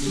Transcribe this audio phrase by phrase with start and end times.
[0.00, 0.08] You're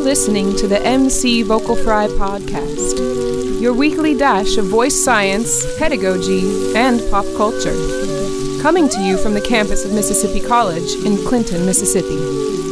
[0.00, 7.00] listening to the MC Vocal Fry podcast, your weekly dash of voice science, pedagogy, and
[7.08, 7.76] pop culture.
[8.60, 12.67] Coming to you from the campus of Mississippi College in Clinton, Mississippi.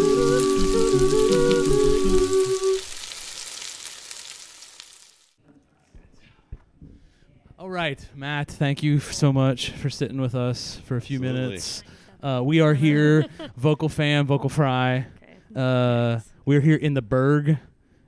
[8.56, 11.40] Thank you so much for sitting with us for a few Absolutely.
[11.48, 11.84] minutes.
[12.22, 15.06] Uh, we are here, Vocal Fam, Vocal Fry.
[15.54, 17.58] Uh, we're here in the Berg,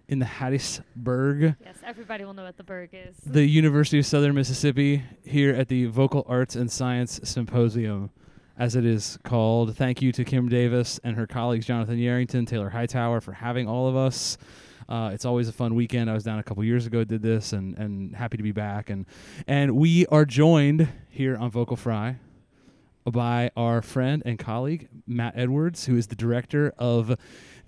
[0.08, 3.16] in the Hattiesburg, Yes, everybody will know what the Berg is.
[3.26, 8.10] the University of Southern Mississippi, here at the Vocal Arts and Science Symposium,
[8.58, 9.76] as it is called.
[9.76, 13.86] Thank you to Kim Davis and her colleagues, Jonathan Yarrington, Taylor Hightower, for having all
[13.86, 14.38] of us.
[14.88, 16.08] Uh, it's always a fun weekend.
[16.08, 18.88] I was down a couple years ago, did this, and and happy to be back.
[18.88, 19.04] And
[19.46, 22.16] and we are joined here on Vocal Fry
[23.04, 27.18] by our friend and colleague Matt Edwards, who is the director of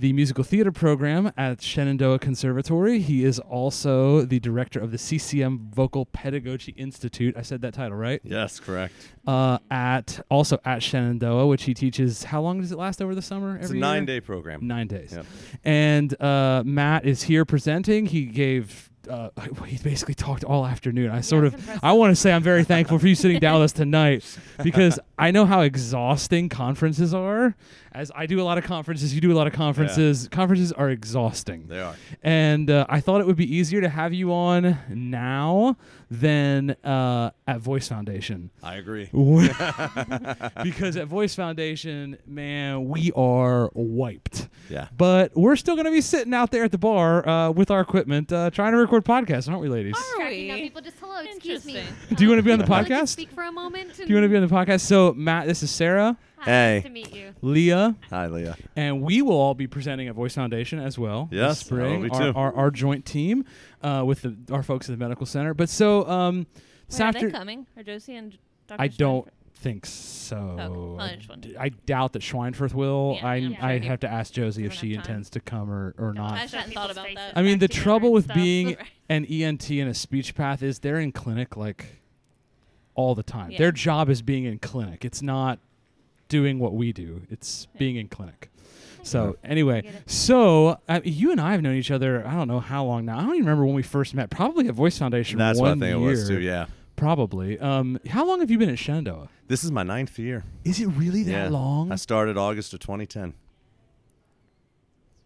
[0.00, 3.00] the musical theater program at Shenandoah Conservatory.
[3.00, 7.36] He is also the director of the CCM Vocal Pedagogy Institute.
[7.36, 8.18] I said that title right.
[8.24, 8.94] Yes, correct.
[9.26, 12.24] Uh, at also at Shenandoah, which he teaches.
[12.24, 13.58] How long does it last over the summer?
[13.58, 14.66] It's a nine day program.
[14.66, 15.12] Nine days.
[15.12, 15.26] Yep.
[15.64, 18.06] And uh, Matt is here presenting.
[18.06, 18.89] He gave.
[19.08, 19.30] Uh,
[19.66, 21.10] he basically talked all afternoon.
[21.10, 21.80] I sort of, impressive.
[21.82, 24.98] I want to say I'm very thankful for you sitting down with us tonight because
[25.18, 27.54] I know how exhausting conferences are.
[27.92, 30.28] As I do a lot of conferences, you do a lot of conferences.
[30.28, 31.94] Conferences are exhausting, They are.
[32.22, 35.76] and uh, I thought it would be easier to have you on now
[36.10, 38.50] than uh, at Voice Foundation.
[38.62, 39.08] I agree.
[40.62, 44.48] because at Voice Foundation, man, we are wiped.
[44.68, 44.88] Yeah.
[44.96, 47.80] But we're still going to be sitting out there at the bar uh, with our
[47.80, 49.96] equipment, uh, trying to record podcasts, aren't we, ladies?
[50.16, 51.82] Cracking up people just hello, excuse me.
[52.14, 53.08] Do you wanna be on the I'd like podcast?
[53.08, 53.96] speak for a moment.
[53.96, 54.80] Do you want to be on the podcast?
[54.80, 56.74] So, Matt, this is Sarah, Hi, Hey.
[56.76, 57.34] Nice to meet you.
[57.42, 58.56] Leah, Hi, Leah.
[58.76, 61.26] and we will all be presenting at Voice Foundation as well.
[61.30, 62.02] this Yes, spring.
[62.02, 62.38] that'll be our, too.
[62.38, 63.44] our, our joint team
[63.82, 65.52] uh, with the, our folks at the medical center.
[65.54, 66.46] But so, um,
[66.88, 67.66] this Wait, are they coming?
[67.76, 68.36] Are Josie and
[68.66, 68.80] Dr.
[68.82, 70.36] I don't think so.
[70.36, 70.68] Okay.
[70.68, 71.56] Well, I just wondered.
[71.58, 73.16] I doubt that Schweinfurth will.
[73.18, 73.88] Yeah, I I'm I sure.
[73.90, 75.00] have to ask Josie if she time.
[75.00, 76.32] intends to come or, or not.
[76.32, 77.36] I just hadn't thought about that.
[77.36, 78.34] I mean, the trouble with stuff.
[78.36, 78.76] being
[79.10, 82.00] an ENT and a speech path is they're in clinic like
[82.94, 83.50] all the time.
[83.50, 83.58] Yeah.
[83.58, 85.04] Their job is being in clinic.
[85.04, 85.58] It's not
[86.30, 87.22] doing what we do.
[87.28, 88.48] It's being in clinic.
[89.02, 92.22] So anyway, so uh, you and I have known each other.
[92.26, 93.16] I don't know how long now.
[93.16, 94.28] I don't even remember when we first met.
[94.28, 95.38] Probably at Voice Foundation.
[95.38, 96.38] That's what I think year, it was too.
[96.38, 96.66] Yeah.
[96.96, 97.58] Probably.
[97.58, 99.30] Um, how long have you been at Shenandoah?
[99.48, 100.44] This is my ninth year.
[100.64, 101.48] Is it really that yeah.
[101.48, 101.90] long?
[101.90, 103.32] I started August of 2010.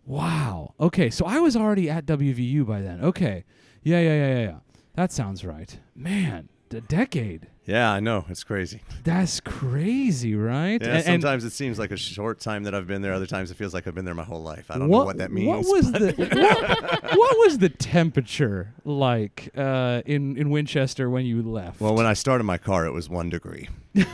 [0.06, 0.74] Wow.
[0.78, 3.02] Okay, so I was already at WVU by then.
[3.02, 3.44] Okay.
[3.82, 4.58] Yeah, yeah, yeah, yeah, yeah.
[4.94, 5.76] That sounds right.
[5.96, 7.48] Man, a decade.
[7.66, 8.26] Yeah, I know.
[8.28, 8.82] It's crazy.
[9.04, 10.80] That's crazy, right?
[10.82, 13.12] Yeah, And- and sometimes it seems like a short time that I've been there.
[13.14, 14.70] Other times it feels like I've been there my whole life.
[14.70, 15.66] I don't know what that means.
[15.66, 21.42] What was the what, what was the temperature like uh, in in Winchester when you
[21.42, 21.80] left?
[21.80, 23.68] well, when I started my car, it was one degree.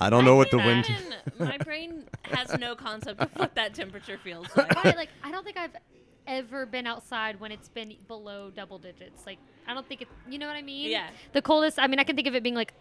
[0.00, 0.86] I don't know what the wind.
[1.38, 4.74] My brain has no concept of what that temperature feels like.
[4.84, 5.74] Right, like I don't think I've
[6.26, 9.26] ever been outside when it's been below double digits.
[9.26, 10.08] Like I don't think it.
[10.28, 10.90] You know what I mean?
[10.90, 11.08] Yeah.
[11.32, 11.78] The coldest.
[11.78, 12.74] I mean, I can think of it being like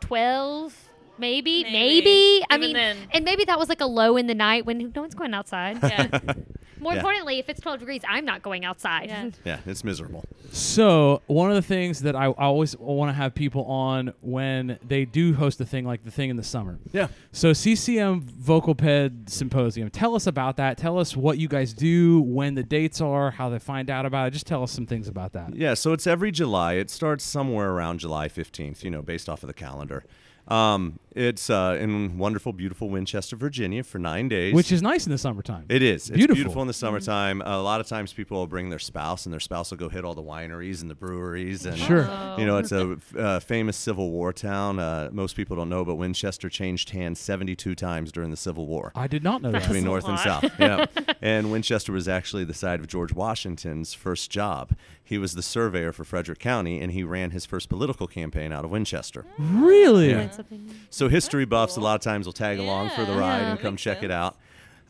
[0.00, 0.76] twelve.
[1.22, 1.72] Maybe, Maybe.
[1.72, 2.44] maybe.
[2.50, 2.96] I mean, then.
[3.12, 5.78] and maybe that was like a low in the night when no one's going outside.
[5.82, 6.08] Yeah.
[6.80, 6.98] More Yeah.
[6.98, 9.06] importantly, if it's 12 degrees, I'm not going outside.
[9.08, 9.30] Yeah.
[9.44, 10.24] Yeah, it's miserable.
[10.50, 14.78] So one of the things that I, I always want to have people on when
[14.86, 16.78] they do host a thing like the thing in the summer.
[16.92, 17.06] Yeah.
[17.30, 19.90] So CCM Vocal Ped Symposium.
[19.90, 20.76] Tell us about that.
[20.76, 24.26] Tell us what you guys do, when the dates are, how they find out about
[24.28, 24.30] it.
[24.32, 25.54] Just tell us some things about that.
[25.54, 26.74] Yeah, so it's every July.
[26.74, 30.04] It starts somewhere around July 15th, you know, based off of the calendar.
[30.48, 34.54] Um, it's uh, in wonderful, beautiful Winchester, Virginia for nine days.
[34.54, 35.66] Which is nice in the summertime.
[35.68, 36.08] It is.
[36.08, 36.34] It's Beautiful.
[36.36, 37.42] beautiful, in the summertime.
[37.42, 40.04] a lot of times people will bring their spouse, and their spouse will go hit
[40.04, 41.66] all the wineries and the breweries.
[41.66, 42.04] And, Sure.
[42.38, 44.78] You know, it's a uh, famous Civil War town.
[44.78, 48.92] Uh, most people don't know, but Winchester changed hands 72 times during the Civil War
[48.94, 49.62] I did not know that.
[49.62, 50.18] between a North and.
[50.18, 50.44] South.
[50.58, 50.86] Yeah.
[51.22, 54.72] and Winchester was actually the site of George Washington's first job.
[55.12, 58.64] He was the surveyor for Frederick County, and he ran his first political campaign out
[58.64, 59.26] of Winchester.
[59.38, 60.08] Really?
[60.08, 60.16] Yeah.
[60.16, 60.72] Learn something new.
[60.88, 61.82] So history buffs cool.
[61.82, 63.50] a lot of times will tag along for the ride Yeah.
[63.50, 64.38] and come Makes check it out.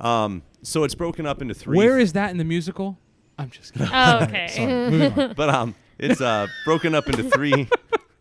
[0.01, 1.77] Um, so it's broken up into three.
[1.77, 2.99] Where is that in the musical?
[3.37, 3.89] I'm just kidding.
[3.93, 4.47] Oh, okay.
[4.47, 4.67] Sorry.
[4.91, 5.33] Moving on.
[5.35, 7.69] but um, it's uh, broken up into three,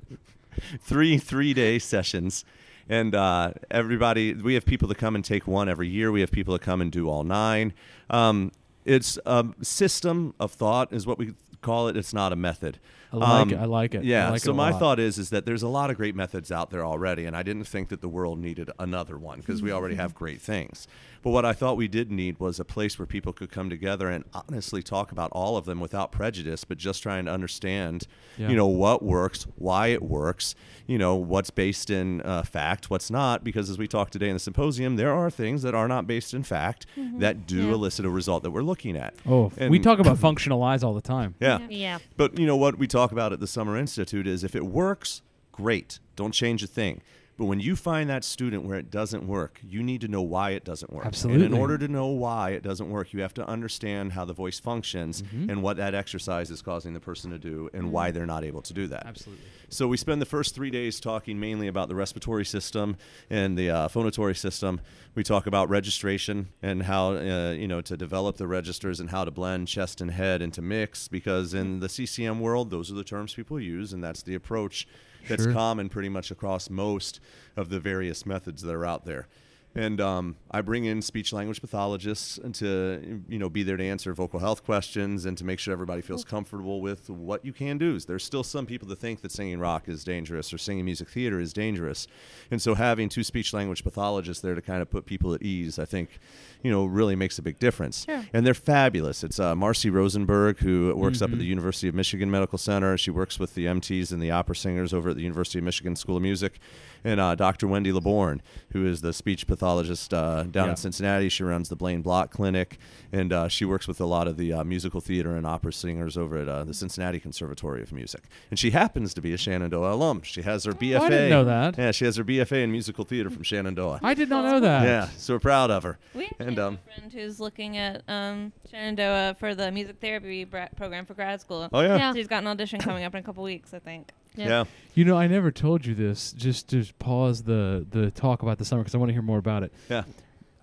[0.82, 2.46] three three-day sessions,
[2.90, 4.34] and uh, everybody.
[4.34, 6.12] We have people that come and take one every year.
[6.12, 7.74] We have people that come and do all nine.
[8.10, 8.52] Um,
[8.86, 11.96] it's a system of thought, is what we call it.
[11.98, 12.80] It's not a method.
[13.14, 13.58] I like Um, it.
[13.58, 14.04] I like it.
[14.04, 14.30] Yeah.
[14.30, 14.80] like so a my lot.
[14.80, 17.44] thought is is that there's a lot of great methods out there already, and I
[17.44, 20.88] didn't think that the world needed another one because we already have great things.
[21.24, 24.10] But what I thought we did need was a place where people could come together
[24.10, 28.08] and honestly talk about all of them without prejudice, but just trying to understand,
[28.38, 28.50] Yeah.
[28.50, 30.56] you know, what works, why it works,
[30.88, 33.44] you know, what's based in uh, fact, what's not.
[33.44, 36.34] Because as we talked today in the symposium, there are things that are not based
[36.34, 36.88] in fact
[37.20, 37.74] that do Yeah.
[37.74, 39.14] elicit a result that we're looking at.
[39.28, 41.36] Oh, we talk about functionalize all the time.
[41.40, 41.60] Yeah.
[41.70, 42.00] Yeah.
[42.18, 45.22] But you know what we talk about at the Summer Institute is if it works,
[45.52, 46.00] great.
[46.16, 47.02] Don't change a thing.
[47.38, 50.52] But when you find that student where it doesn't work, you need to know why
[50.52, 51.06] it doesn't work.
[51.06, 51.46] Absolutely.
[51.46, 54.34] And in order to know why it doesn't work, you have to understand how the
[54.34, 55.50] voice functions Mm-hmm.
[55.50, 58.62] and what that exercise is causing the person to do and why they're not able
[58.62, 59.06] to do that.
[59.06, 59.44] Absolutely.
[59.70, 62.98] So we spend the first three days talking mainly about the respiratory system
[63.30, 64.82] and the uh, phonatory system.
[65.16, 69.24] We talk about registration and how uh, you know to develop the registers and how
[69.26, 71.08] to blend chest and head into mix.
[71.08, 74.88] Because in the CCM world, those are the terms people use, and that's the approach
[75.28, 75.54] that's Sure.
[75.54, 77.20] common pretty much across most
[77.56, 79.28] of the various methods that are out there.
[79.74, 83.84] And um, I bring in speech language pathologists and to you know be there to
[83.84, 87.78] answer vocal health questions and to make sure everybody feels comfortable with what you can
[87.78, 87.98] do.
[88.00, 91.40] There's still some people that think that singing rock is dangerous or singing music theater
[91.40, 92.08] is dangerous,
[92.50, 95.80] and so having two speech language pathologists there to kind of put people at ease,
[95.80, 96.20] I think,
[96.64, 98.04] you know, really makes a big difference.
[98.06, 98.26] Sure.
[98.34, 99.24] And they're fabulous.
[99.24, 102.98] It's uh, Marci Rosenberg who works up at the University of Michigan Medical Center.
[102.98, 105.96] She works with the MTs and the opera singers over at the University of Michigan
[105.96, 106.60] School of Music,
[107.06, 107.68] and uh, Dr.
[107.68, 108.42] Wendy LeBorgne,
[108.74, 110.70] who is the speech pathologist uh, down Yeah.
[110.72, 111.30] in Cincinnati.
[111.30, 112.78] She runs the Blaine Block Clinic,
[113.12, 116.18] and uh, she works with a lot of the uh, musical theater and opera singers
[116.18, 118.24] over at uh, the Cincinnati Conservatory of Music.
[118.50, 120.22] And she happens to be a Shenandoah alum.
[120.24, 121.00] She has her BFA.
[121.02, 121.78] I didn't know that.
[121.78, 124.00] Yeah, she has her BFA in musical theater from Shenandoah.
[124.04, 124.84] I did not know that.
[124.84, 125.98] yeah, so we're proud of her.
[126.14, 129.98] We actually And have um, a friend who's looking at um, Shenandoah for the music
[130.02, 131.68] therapy bra- program for grad school.
[131.72, 132.12] oh yeah, Yeah.
[132.12, 134.12] So he's got an audition coming up in a couple weeks, I think.
[134.36, 134.66] Yeah.
[134.94, 136.32] You know, I never told you this.
[136.34, 139.38] Just to pause the the talk about the summer because I want to hear more
[139.40, 139.74] about it.
[139.90, 140.04] Yeah.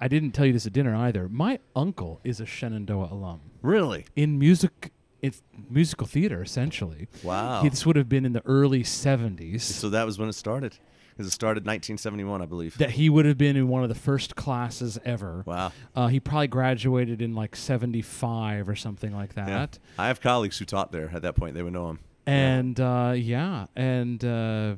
[0.00, 1.28] I didn't tell you this at dinner either.
[1.28, 4.06] My uncle is a Shenandoah alum Really?
[4.14, 4.92] in music.
[5.20, 7.08] It's musical theater essentially.
[7.24, 7.62] Wow.
[7.62, 9.62] He- This would have been in the early '70s.
[9.62, 10.76] So that was when it started.
[11.10, 12.78] Because it started 1971, I believe.
[12.78, 15.42] that he would have been in one of the first classes ever.
[15.46, 15.72] wow.
[15.96, 19.48] Uh, he probably graduated in like '75 or something like that.
[19.48, 20.04] Yeah.
[20.04, 21.54] I have colleagues who taught there at that point.
[21.54, 21.98] They would know him.
[22.28, 24.74] And uh, yeah, and uh,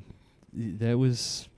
[0.53, 1.49] that was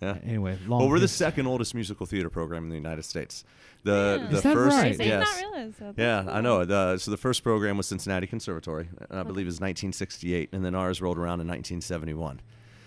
[0.00, 0.16] Yeah.
[0.24, 0.58] anyway.
[0.66, 3.44] Long Well, we're the second oldest musical theater program in the United States.
[3.82, 4.28] The Yeah.
[4.30, 4.86] the Is that first right?
[4.86, 5.26] I did yes.
[5.42, 5.94] not realize that.
[5.98, 6.64] Yeah, That's I know.
[6.64, 10.64] The, so the first program was Cincinnati Conservatory, and I believe it was 1968, and
[10.64, 12.40] then ours rolled around in 1971.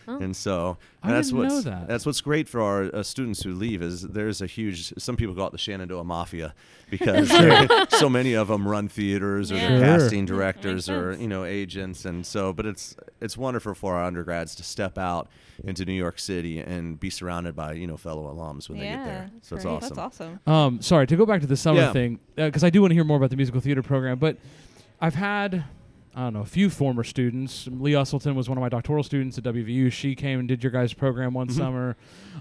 [0.08, 1.88] And so I and that's didn't know what's that.
[1.88, 4.94] that's what's great for our uh, students who leave is there's a huge.
[4.98, 6.54] Some people call it the Shenandoah Mafia
[6.90, 7.30] because
[7.90, 9.68] so many of them run theaters or Yeah.
[9.68, 10.00] they're Sure.
[10.00, 14.56] casting directors or you know agents, and so but it's it's wonderful for our undergrads
[14.56, 15.28] to step out
[15.64, 19.04] into New York City and be surrounded by you know fellow alums when they get
[19.04, 19.30] there.
[19.34, 19.96] Yeah, So it's awesome.
[19.96, 20.40] That's awesome.
[20.48, 21.92] Um, sorry to go back to the summer Yeah.
[21.94, 24.20] thing because I do want to hear more about the musical theater program.
[24.20, 24.38] But
[25.02, 25.66] I've had
[26.18, 27.68] I don't know a few former students.
[27.72, 29.92] Lee Usselton was one of my doctoral students at WVU.
[29.92, 31.58] She came and did your guys' program one Mm-hmm.
[31.60, 31.96] summer.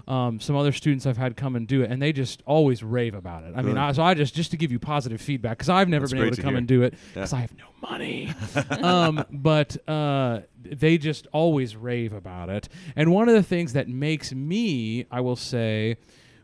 [0.07, 3.13] Um, some other students I've had come and do it, and they just always rave
[3.13, 3.53] about it.
[3.55, 6.03] I mean, I, so I just just to give you positive feedback because I've never
[6.07, 6.57] That's been able to to come hear.
[6.57, 6.99] and do it Yeah.
[7.13, 8.33] because I have no money.
[8.81, 12.69] um, but uh, they just always rave about it.
[12.95, 15.97] And one of the things that makes me, I will say,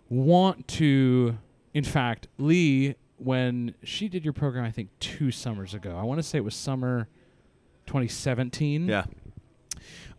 [0.08, 1.38] want to,
[1.74, 6.20] in fact, Lee, when she did your program, I think two summers ago, I want
[6.20, 7.08] to say it was summer
[7.86, 8.88] 2017.
[8.88, 9.06] Yeah.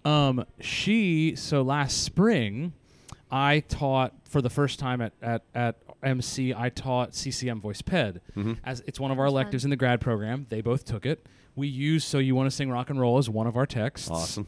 [0.05, 2.73] Um, she so last spring,
[3.31, 6.53] I taught for the first time at at at MC.
[6.55, 8.59] I taught CCM Voice Ped Mhm.
[8.65, 10.47] as it's one of our electives in the grad program.
[10.51, 11.27] They both took it.
[11.57, 14.11] We used "So You Want to Sing Rock and Roll" as one of our texts.
[14.11, 14.47] Awesome.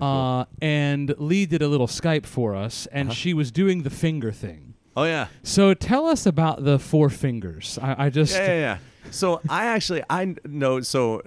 [0.00, 3.14] Uh, and Lee did a little Skype for us, and Uh-huh.
[3.14, 4.74] she was doing the finger thing.
[4.96, 5.28] Oh yeah.
[5.42, 7.78] So tell us about the four fingers.
[7.80, 8.78] I, I just yeah, yeah, yeah.
[9.12, 11.22] So I actually I know so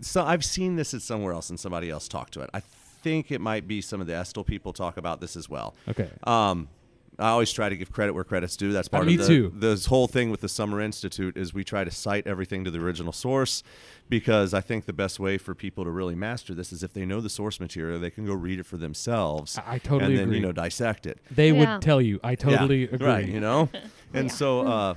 [0.00, 2.50] so I've seen this at somewhere else and somebody else talked to it.
[2.54, 2.60] I
[3.02, 5.74] think it might be some of the Estill people talk about this as well.
[5.88, 6.10] okay.
[6.24, 6.68] Um,
[7.18, 8.72] I always try to give credit where credit's due.
[8.72, 9.52] That's part me of the, too.
[9.54, 12.78] This whole thing with the Summer Institute is we try to cite everything to the
[12.80, 13.62] original source
[14.08, 17.04] because I think the best way for people to really master this is if they
[17.04, 19.58] know the source material, they can go read it for themselves.
[19.58, 20.36] I- I totally and then agree.
[20.38, 21.18] you know dissect it.
[21.30, 21.74] They Yeah.
[21.74, 22.20] would tell you.
[22.24, 23.06] I totally Yeah, agree.
[23.06, 23.68] Right, you know?
[24.14, 24.32] And Yeah.
[24.34, 24.94] so uh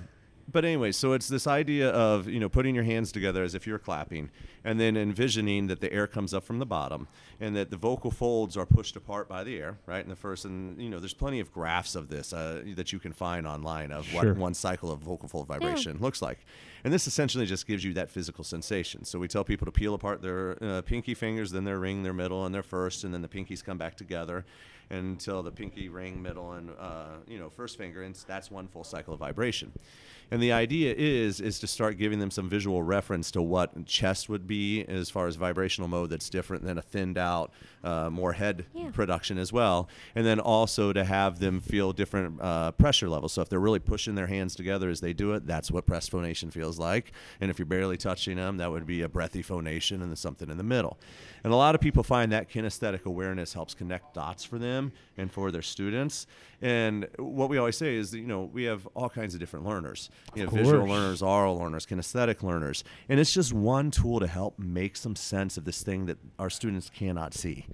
[0.51, 3.65] but anyway, so it's this idea of you know putting your hands together as if
[3.65, 4.29] you're clapping,
[4.63, 7.07] and then envisioning that the air comes up from the bottom,
[7.39, 10.01] and that the vocal folds are pushed apart by the air, right?
[10.03, 12.99] And the first, and you know, there's plenty of graphs of this uh, that you
[12.99, 14.25] can find online of Sure.
[14.25, 16.39] what one cycle of vocal fold vibration looks like,
[16.83, 19.05] and this essentially just gives you that physical sensation.
[19.05, 22.13] So we tell people to peel apart their uh, pinky fingers, then their ring, their
[22.13, 24.45] middle, and their first, and then the pinkies come back together
[24.89, 28.83] until the pinky, ring, middle, and uh, you know first finger, and that's one full
[28.83, 29.71] cycle of vibration.
[30.33, 34.29] And the idea is is to start giving them some visual reference to what chest
[34.29, 38.33] would be as far as vibrational mode that's different than a thinned out, uh, more
[38.33, 38.89] head Yeah.
[38.89, 39.87] production as well.
[40.15, 43.33] And then also to have them feel different uh, pressure levels.
[43.33, 46.09] So if they're really pushing their hands together as they do it, that's what pressed
[46.09, 47.11] phonation feels like.
[47.39, 50.49] And if you're barely touching them, that would be a breathy phonation and then something
[50.49, 50.97] in the middle.
[51.43, 55.31] And a lot of people find that kinesthetic awareness helps connect dots for them and
[55.31, 56.25] for their students.
[56.61, 59.65] And what we always say is, that, you know, we have all kinds of different
[59.65, 60.09] learners.
[60.35, 64.57] You have visual learners, oral learners, kinesthetic learners, and it's just one tool to help
[64.57, 67.65] make some sense of this thing that our students cannot see.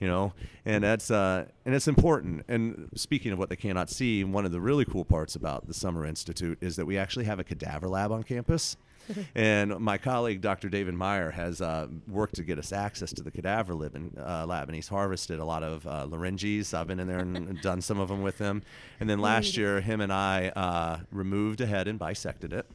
[0.00, 0.32] You know,
[0.64, 2.44] and that's uh, and it's important.
[2.48, 5.74] And speaking of what they cannot see, one of the really cool parts about the
[5.74, 8.76] Summer Institute is that we actually have a cadaver lab on campus.
[9.34, 10.68] and my colleague, Dr.
[10.68, 14.46] David Meyer, has uh, worked to get us access to the cadaver lab, and, uh,
[14.46, 16.74] lab, and he's harvested a lot of uh, larynges.
[16.74, 18.62] I've been in there and done some of them with him.
[19.00, 22.66] And then last year, him and I uh, removed a head and bisected it.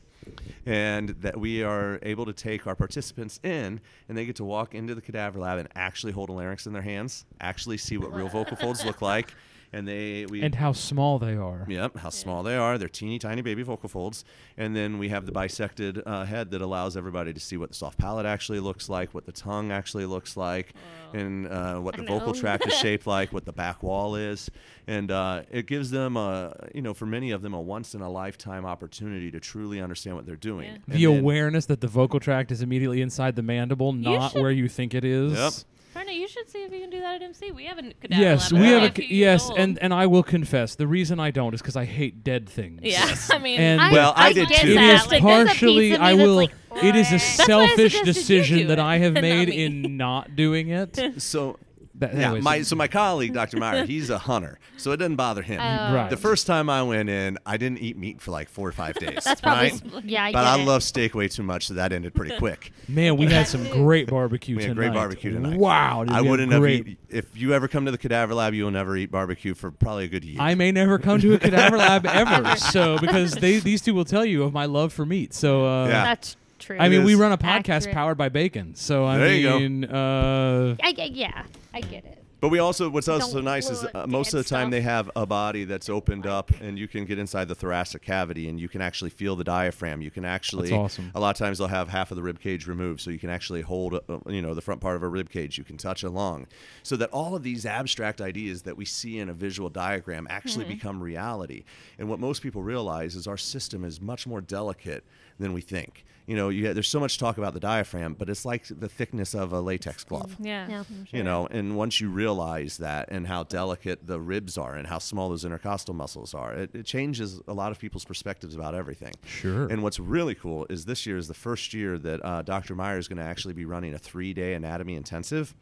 [0.66, 4.76] And that we are able to take our participants in, and they get to walk
[4.76, 8.14] into the cadaver lab and actually hold a larynx in their hands, actually see what
[8.14, 9.34] real vocal folds look like,
[9.72, 11.66] and they we and how small they are.
[11.68, 12.78] Yep, how small they are.
[12.78, 14.26] They're teeny tiny baby vocal folds.
[14.58, 17.76] And then we have the bisected uh, head that allows everybody to see what the
[17.76, 20.74] soft palate actually looks like, what the tongue actually looks like,
[21.14, 22.40] and uh, what the I vocal know.
[22.40, 24.50] tract is shaped like, what the back wall is.
[24.88, 28.02] And uh, it gives them, a, you know, for many of them, a once in
[28.02, 30.72] a lifetime opportunity to truly understand what they're doing.
[30.88, 30.96] Yeah.
[30.96, 34.52] The then- awareness that the vocal tract is immediately inside the mandible, not should- where
[34.52, 35.34] you think it is.
[35.34, 35.54] Yep.
[35.96, 37.52] Farna, you should see if you can do that at MC.
[37.52, 38.62] We have a cadaver Yes, lab.
[38.62, 39.58] we have only a few c- years yes, old.
[39.60, 42.82] and and I will confess the reason I don't is because I hate dead things.
[42.84, 44.54] yeah, I mean, And- I, Well, I I did too.
[44.54, 45.06] It is that.
[45.06, 45.96] is Like, there's a piece partially.
[45.98, 46.36] I will.
[46.36, 46.52] like,
[46.84, 49.64] it is a "Bleh." why I selfish decision that I have made me.
[49.66, 51.22] in not doing it.
[51.22, 51.58] So,
[52.00, 53.58] That, yeah, anyways, my, so my colleague, Dr.
[53.58, 55.60] Meyer, he's a hunter, so it doesn't bother him.
[55.60, 55.94] Oh.
[55.94, 56.10] Right.
[56.10, 58.96] The first time I went in, I didn't eat meat for like four or five
[59.00, 59.24] days.
[59.24, 60.06] That's probably right?
[60.06, 60.24] yeah.
[60.26, 60.66] I but get I it.
[60.66, 62.72] love steak way too much, so that ended pretty quick.
[62.88, 64.88] man, we had some great barbecue We had tonight.
[64.90, 65.58] great barbecue tonight.
[65.60, 66.88] Wow, I wouldn't have great.
[66.88, 70.06] eat, if you ever come to the cadaver lab, you'll never eat barbecue for probably
[70.06, 70.38] a good year.
[70.40, 72.56] I may never come to a cadaver lab ever.
[72.56, 75.34] So because they these two will tell you of my love for meat.
[75.34, 76.04] So uh, Yeah.
[76.04, 76.38] That's
[76.78, 76.86] true.
[76.86, 77.96] I mean, we run a podcast accurate.
[77.96, 78.76] powered by bacon.
[78.76, 79.60] So I There you go.
[79.60, 82.16] mean, uh, I, I- yeah, I get it.
[82.42, 84.64] But we also, what's also Don't nice is want uh, most of dead the time
[84.68, 84.72] stuff.
[84.72, 88.48] they have a body that's opened up, and you can get inside the thoracic cavity,
[88.48, 90.02] and you can actually feel the diaphragm.
[90.02, 91.12] You can actually, That's awesome.
[91.14, 93.30] a lot of times they'll have half of the rib cage removed, so you can
[93.30, 95.58] actually hold, uh, you know, the front part of a rib cage.
[95.58, 96.48] You can touch a lung,
[96.82, 100.64] so that all of these abstract ideas that we see in a visual diagram actually
[100.64, 100.74] Mm-hmm.
[100.76, 101.66] become reality.
[101.98, 105.04] And what most people realize is our system is much more delicate
[105.40, 106.06] than we think.
[106.30, 109.34] You know, you, there's so much talk about the diaphragm, but it's like the thickness
[109.34, 110.84] of a latex glove yeah, Yeah.
[110.84, 111.18] Sure.
[111.18, 115.00] you know and once you realize that and how delicate the ribs are and how
[115.00, 119.14] small those intercostal muscles are it, it changes a lot of people's perspectives about everything
[119.26, 119.68] Sure.
[119.72, 122.98] and what's really cool is this year is the first year that uh, dr meyer
[122.98, 125.56] is going to actually be running a three-day anatomy intensive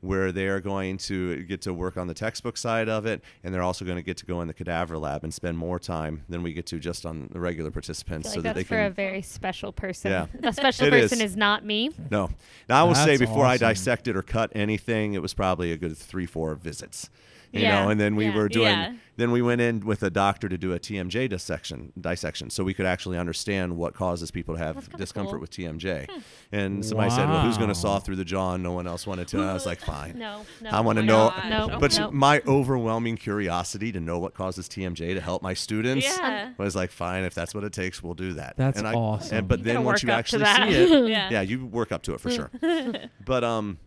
[0.00, 3.52] where they are going to get to work on the textbook side of it and
[3.54, 6.24] they're also going to get to go in the cadaver lab and spend more time
[6.28, 8.68] than we get to just on the regular I participants feel so like that that's
[8.68, 10.09] they for a very special person.
[10.10, 10.26] Yeah.
[10.40, 11.32] The special It person is.
[11.32, 11.36] is.
[11.36, 11.90] not me.
[12.10, 12.30] no
[12.68, 13.68] now i will say That's before i awesome.
[13.68, 17.08] dissected or cut anything it was probably a good three four visits
[17.52, 17.82] you Yeah.
[17.84, 18.34] know and then we Yeah.
[18.36, 18.92] were doing Yeah.
[19.16, 22.72] then we went in with a doctor to do a tmj dissection dissection so we
[22.74, 25.40] could actually understand what causes people to have discomfort cool.
[25.40, 26.08] with tmj
[26.52, 29.06] and somebody said well who's going to saw through the jaw and no one else
[29.06, 30.70] wanted to and i was like fine No, no.
[30.70, 32.10] I wanna know- No, but no.
[32.10, 36.50] my overwhelming curiosity to know what causes TMJ to help my students Yeah.
[36.58, 38.54] was like, fine, if that's what it takes, we'll do that.
[38.56, 39.38] That's and I, awesome.
[39.38, 41.28] And, but You then once you actually see it, Yeah.
[41.30, 42.50] yeah, you work up to it for sure.
[43.24, 43.78] but um,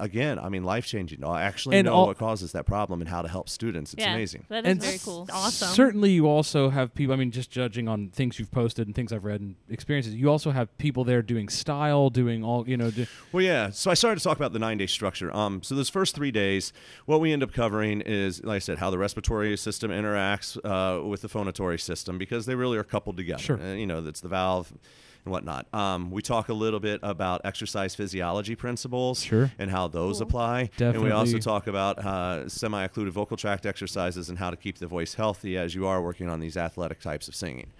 [0.00, 1.24] again, I mean, life changing.
[1.24, 3.94] I actually And know all- what causes that problem and how to help students.
[3.94, 4.44] It's yeah, amazing.
[4.48, 5.26] That is and very cool.
[5.32, 5.68] Awesome.
[5.68, 7.14] Certainly, you also have people.
[7.14, 10.30] I mean, just judging on things you've posted and things I've read and experiences, you
[10.30, 12.90] also have people there doing style, doing all you know.
[12.90, 13.70] Do, Well, yeah.
[13.70, 15.34] So I started to talk about the nine day structure.
[15.34, 16.72] Um, so those first three days,
[17.06, 21.04] what we end up covering is, like I said, how the respiratory system interacts uh,
[21.06, 23.42] with the phonatory system because they really are coupled together.
[23.42, 23.60] Sure.
[23.60, 24.72] Uh, you know, that's the valve
[25.28, 25.66] and whatnot.
[25.74, 29.52] Um, we talk a little bit about exercise physiology principles Sure.
[29.58, 30.70] and how those apply.
[30.94, 34.86] And we also talk about uh, semi-occluded vocal tract exercises and how to keep the
[34.86, 37.70] voice healthy as you are working on these athletic types of singing.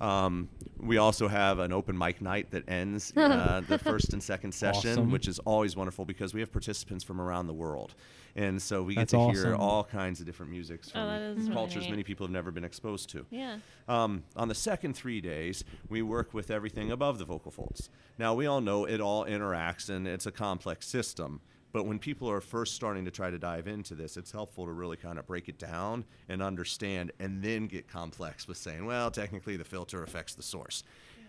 [0.00, 4.52] Um, we also have an open mic night that ends uh, the first and second
[4.52, 5.10] session, Awesome.
[5.10, 7.94] which is always wonderful because we have participants from around the world.
[8.36, 11.20] And so we get That's to hear all kinds of different musics from Oh, that
[11.22, 11.90] is really cultures neat.
[11.90, 13.26] many people have never been exposed to.
[13.30, 13.56] Yeah.
[13.88, 17.90] Um, on the second three days, we work with everything above the vocal folds.
[18.18, 21.40] Now, we all know it all interacts and it's a complex system.
[21.72, 24.72] But when people are first starting to try to dive into this, it's helpful to
[24.72, 29.10] really kind of break it down and understand and then get complex with saying, well,
[29.10, 30.82] technically the filter affects the source.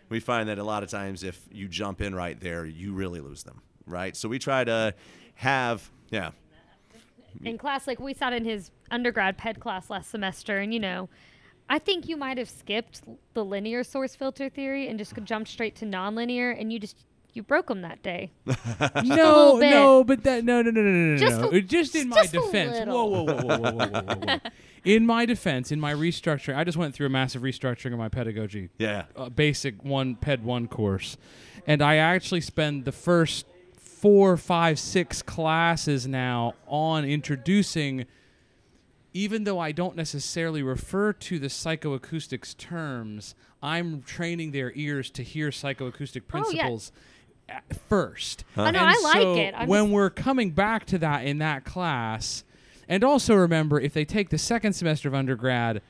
[0.10, 3.22] We find that a lot of times if you jump in right there, you really
[3.22, 4.16] lose them, right?
[4.18, 4.94] So we try to
[5.36, 6.32] have, yeah,
[7.44, 11.10] in class, like we sat in his undergrad ped class last semester, and you know,
[11.70, 13.02] I think you might have skipped
[13.34, 17.44] the linear source filter theory and just jumped straight to nonlinear, and you just you
[17.44, 18.32] broke them that day.
[19.04, 21.50] no, no, but that no, no, no, no, no, no, Just no.
[21.50, 22.80] a- just in my just a defense.
[22.88, 24.38] Whoa, whoa, whoa, whoa, whoa, whoa, whoa, whoa, whoa.
[24.84, 28.10] In my defense, in my restructuring, I just went through a massive restructuring of my
[28.10, 29.04] pedagogy yeah.
[29.16, 31.18] uh, basic one ped one course
[31.68, 33.46] and i actually spend the first
[33.78, 38.06] four five six classes now on introducing
[39.14, 45.22] even though i don't necessarily refer to the psychoacoustics terms i'm training their ears to
[45.22, 46.76] hear psychoacoustic Oh, yeah.
[47.52, 49.54] Principles at first I know, And I like so it.
[49.58, 52.44] I'm when just- we're coming back to that in that class
[52.90, 55.82] and also remember if they take the second semester of undergrad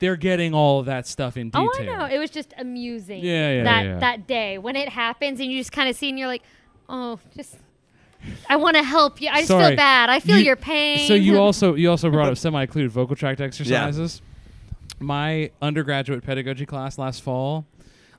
[0.00, 2.04] they're getting all of that stuff in detail Oh, I know.
[2.06, 3.24] It was just amusing.
[3.24, 3.98] Yeah, yeah, that yeah.
[4.00, 6.42] that day when it happens, and you just kind of see, and you're like,
[6.88, 7.56] oh, just.
[8.50, 9.28] I want to help you.
[9.30, 9.68] I just Sorry.
[9.68, 10.10] feel bad.
[10.10, 11.06] I feel You- your pain.
[11.06, 14.20] So you also you also brought up semi-occluded vocal tract exercises.
[14.20, 14.94] Yeah.
[15.06, 17.64] My undergraduate pedagogy class last fall,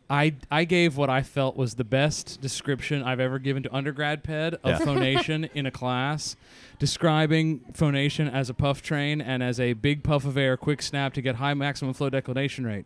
[0.09, 4.23] I I gave what I felt was the best description I've ever given to undergrad
[4.23, 4.77] ped of Yeah.
[4.85, 6.35] phonation in a class,
[6.77, 11.13] describing phonation as a puff train and as a big puff of air, quick snap
[11.13, 12.85] to get high maximum flow declination rate.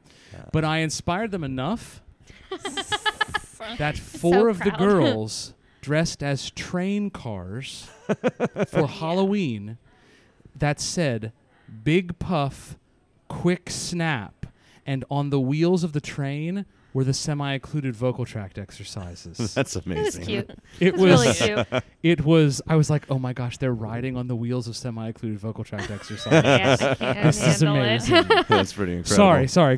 [0.53, 2.01] But I inspired them enough
[3.77, 7.89] that four of the girls dressed as train cars
[8.67, 9.77] for Halloween
[10.57, 11.31] that said
[11.83, 12.77] big puff,
[13.27, 14.45] quick snap,
[14.85, 19.37] and on the wheels of the train were the semi-occluded vocal tract exercises.
[19.53, 20.25] That's it was amazing.
[20.25, 20.49] cute.
[20.79, 21.83] it It was was really cute.
[22.03, 25.39] it was I was like, "Oh my gosh, they're riding on the wheels of semi-occluded
[25.39, 28.25] vocal tract exercises." Yeah, this is amazing.
[28.47, 29.15] That's pretty incredible.
[29.15, 29.77] sorry, sorry.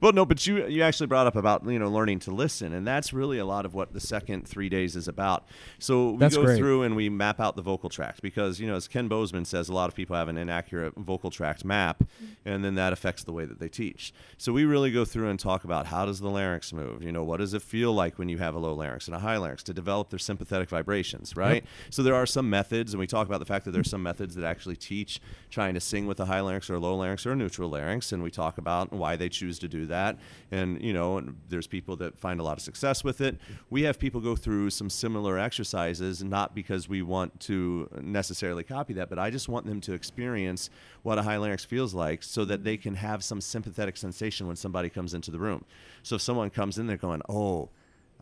[0.00, 2.86] Well, no, but you you actually brought up about you know learning to listen, and
[2.86, 5.46] that's really a lot of what the second three days is about.
[5.78, 6.58] So we That's go great.
[6.58, 9.68] through and we map out the vocal tract because you know as Ken Bozeman says,
[9.68, 12.26] a lot of people have an inaccurate vocal tract map, mm-hmm.
[12.44, 14.12] and then that affects the way that they teach.
[14.36, 17.02] So we really go through and talk about how does the larynx move?
[17.02, 19.18] You know, what does it feel like when you have a low larynx and a
[19.18, 21.64] high larynx to develop their sympathetic vibrations, right?
[21.90, 24.34] So there are some methods, and we talk about the fact that there's some methods
[24.34, 27.32] that actually teach trying to sing with a high larynx or a low larynx or
[27.32, 30.18] a neutral larynx, and we talk about why they choose to do that.
[30.50, 33.38] And you know, and there's people that find a lot of success with it.
[33.70, 38.94] We have people go through some similar exercises, not because we want to necessarily copy
[38.94, 40.70] that, but I just want them to experience
[41.08, 44.56] what a high larynx feels like, so that they can have some sympathetic sensation when
[44.56, 45.64] somebody comes into the room.
[46.02, 47.70] So if someone comes in there going, "Oh,"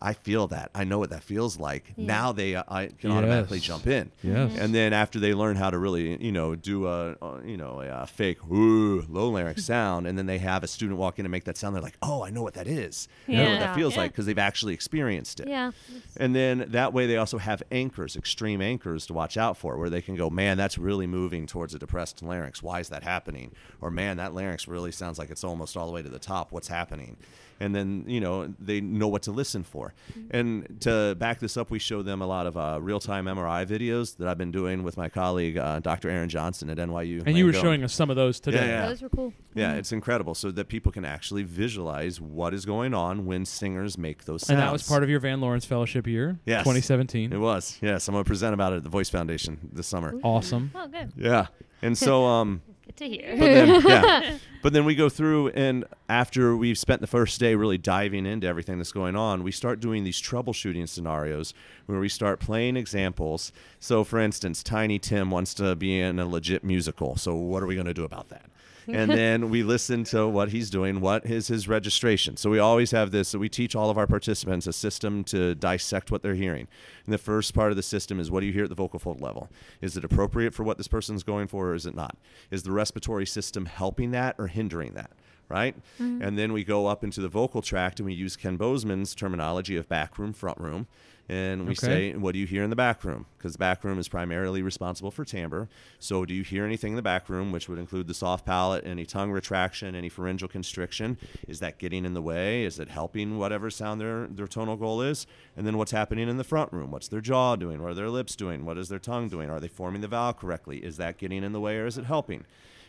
[0.00, 0.70] I feel that.
[0.74, 1.96] I know what that feels like.
[1.96, 4.12] Now they uh, I can automatically jump in.
[4.22, 4.54] Yes.
[4.58, 7.80] And then after they learn how to really, you know, do a, a you know,
[7.80, 11.32] a, fake ooh, low larynx sound, and then they have a student walk in and
[11.32, 13.08] make that sound, they're like, oh, I know what that is.
[13.26, 14.02] I know what that feels Yeah.
[14.02, 15.48] like because they've actually experienced it.
[15.48, 15.70] Yeah.
[16.18, 19.88] And then that way they also have anchors, extreme anchors to watch out for, where
[19.90, 22.62] they can go, man, that's really moving towards a depressed larynx.
[22.62, 23.52] Why is that happening?
[23.80, 26.52] Or man, that larynx really sounds like it's almost all the way to the top.
[26.52, 27.16] What's happening?
[27.60, 29.94] And then you know they know what to listen for.
[30.30, 34.16] And to back this up, we show them a lot of uh, real-time MRI videos
[34.18, 36.10] that I've been doing with my colleague uh, Dr.
[36.10, 37.22] Aaron Johnson at NYU.
[37.26, 38.66] and you were showing us some of those today.
[38.66, 38.86] Yeah.
[38.88, 39.32] Those were cool.
[39.54, 43.96] Yeah, it's incredible, so that people can actually visualize what is going on when singers
[43.96, 44.50] make those sounds.
[44.50, 46.60] And that was part of your Van Lawrence Fellowship year, Yes.
[46.60, 47.32] 2017.
[47.32, 48.06] It was, yes.
[48.08, 50.14] I'm going to present about it at the Voice Foundation this summer.
[50.22, 50.70] Awesome.
[50.74, 51.12] Oh, good.
[51.16, 51.46] Yeah.
[51.82, 53.36] And so, um, Good to hear.
[53.36, 54.38] but then, yeah.
[54.62, 58.48] But then we go through, and after we've spent the first day really diving into
[58.48, 61.54] everything that's going on, we start doing these troubleshooting scenarios
[61.86, 63.52] where we start playing examples.
[63.78, 67.14] So, for instance, Tiny Tim wants to be in a legit musical.
[67.14, 68.46] So, what are we going to do about that?
[68.88, 71.00] And then we listen to what he's doing.
[71.00, 72.36] What is his registration?
[72.36, 73.28] So we always have this.
[73.28, 76.68] So we teach all of our participants a system to dissect what they're hearing.
[77.04, 78.98] And the first part of the system is what do you hear at the vocal
[78.98, 79.48] fold level?
[79.80, 82.16] Is it appropriate for what this person's going for, or is it not?
[82.50, 85.10] Is the respiratory system helping that or hindering that?
[85.48, 85.76] Right?
[86.00, 86.22] Mm-hmm.
[86.22, 89.76] And then we go up into the vocal tract and we use Ken Bozeman's terminology
[89.76, 90.88] of back room, front room.
[91.28, 92.12] And we Okay.
[92.12, 93.26] say, what do you hear in the back room?
[93.36, 95.68] Because the back room is primarily responsible for timbre.
[95.98, 98.86] So, do you hear anything in the back room, which would include the soft palate,
[98.86, 101.18] any tongue retraction, any pharyngeal constriction?
[101.48, 102.64] Is that getting in the way?
[102.64, 105.26] Is it helping whatever sound their, their tonal goal is?
[105.56, 106.92] And then what's happening in the front room?
[106.92, 107.82] What's their jaw doing?
[107.82, 108.64] What are their lips doing?
[108.64, 109.50] What is their tongue doing?
[109.50, 110.78] Are they forming the vowel correctly?
[110.78, 112.44] Is that getting in the way or is it helping?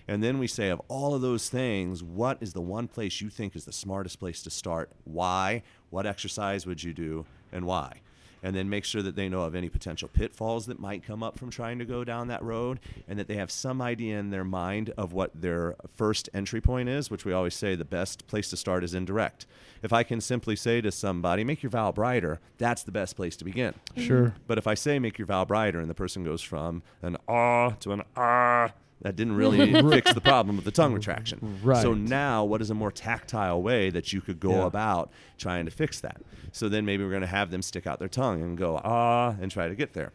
[0.08, 3.30] And then we say, of all of those things, what is the one place you
[3.30, 4.92] think is the smartest place to start?
[5.04, 5.64] Why?
[5.90, 7.26] What exercise would you do?
[7.52, 8.02] And why?
[8.44, 11.38] And then make sure that they know of any potential pitfalls that might come up
[11.38, 14.44] from trying to go down that road and that they have some idea in their
[14.44, 18.50] mind of what their first entry point is, which we always say the best place
[18.50, 19.46] to start is indirect.
[19.82, 23.36] If I can simply say to somebody, make your vowel brighter, that's the best place
[23.38, 23.74] to begin.
[23.96, 24.36] Sure.
[24.48, 27.72] But if I say make your vowel brighter and the person goes from an ah
[27.80, 28.72] to an ah,
[29.02, 31.60] that didn't really fix the problem with the tongue retraction.
[31.64, 31.82] Right.
[31.82, 34.66] So now, what is a more tactile way that you could go Yeah.
[34.66, 36.22] about trying to fix that?
[36.52, 39.36] So then maybe we're going to have them stick out their tongue and go ah
[39.42, 40.12] and try to get there.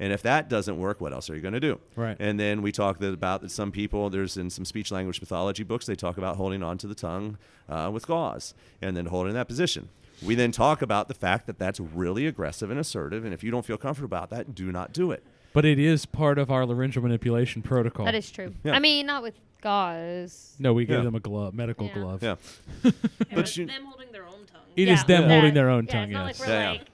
[0.00, 1.78] And if that doesn't work, what else are you going to do?
[1.94, 2.16] Right.
[2.18, 5.62] And then we talk that about that some people, there's in some speech language pathology
[5.62, 9.34] books, they talk about holding on to the tongue uh, with gauze and then holding
[9.34, 9.88] that position.
[10.20, 13.24] We then talk about the fact that that's really aggressive and assertive.
[13.24, 15.22] And if you don't feel comfortable about that, do not do it.
[15.54, 18.04] But it is part of our laryngeal manipulation protocol.
[18.04, 18.52] That is true.
[18.64, 18.74] Yeah.
[18.74, 20.54] I mean, not with gauze.
[20.58, 21.04] No, we gave Yeah.
[21.04, 21.94] them a glove, medical Yeah.
[21.94, 22.22] glove.
[22.22, 22.34] Yeah.
[22.84, 24.60] Yeah, But but you- them holding their own tongue.
[24.76, 25.04] It is Yeah.
[25.06, 25.28] them Yeah.
[25.28, 26.02] holding their own yeah, tongue.
[26.10, 26.40] It's not yes.
[26.40, 26.78] like we're Yeah, yeah.
[26.78, 26.86] like,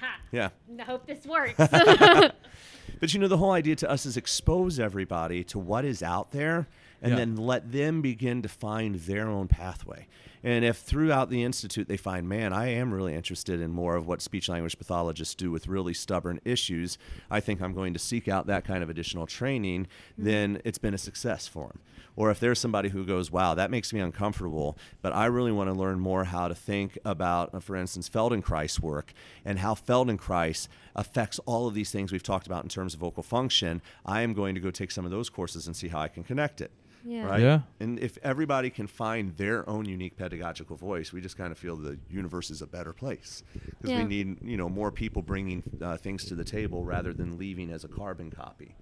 [0.00, 0.16] ha.
[0.32, 0.48] Yeah.
[0.80, 1.54] I hope this works.
[3.00, 6.30] But you know, the whole idea to us is expose everybody to what is out
[6.30, 6.66] there
[7.04, 7.18] and Yeah.
[7.18, 10.06] then let them begin to find their own pathway.
[10.42, 14.06] And if throughout the Institute they find, man, I am really interested in more of
[14.06, 16.98] what speech language pathologists do with really stubborn issues,
[17.30, 19.86] I think I'm going to seek out that kind of additional training,
[20.18, 21.78] then it's been a success for them.
[22.16, 25.68] Or if there's somebody who goes, wow, that makes me uncomfortable, but I really want
[25.68, 29.12] to learn more how to think about, uh, for instance, Feldenkrais work
[29.44, 33.22] and how Feldenkrais affects all of these things we've talked about in terms of vocal
[33.22, 36.08] function, I am going to go take some of those courses and see how I
[36.08, 36.70] can connect it.
[37.04, 37.24] Yeah.
[37.26, 37.40] Right?
[37.42, 37.60] Yeah.
[37.80, 41.76] And if everybody can find their own unique pedagogical voice, we just kind of feel
[41.76, 43.98] the universe is a better place because Yeah.
[44.02, 47.70] we need, you know, more people bringing uh, things to the table rather than leaving
[47.70, 48.74] as a carbon copy.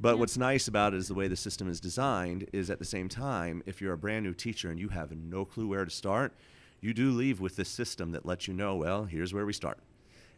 [0.00, 2.84] But what's nice about it is the way the system is designed is at the
[2.84, 5.90] same time, if you're a brand new teacher and you have no clue where to
[5.90, 6.34] start,
[6.80, 9.78] you do leave with this system that lets you know, well, here's where we start.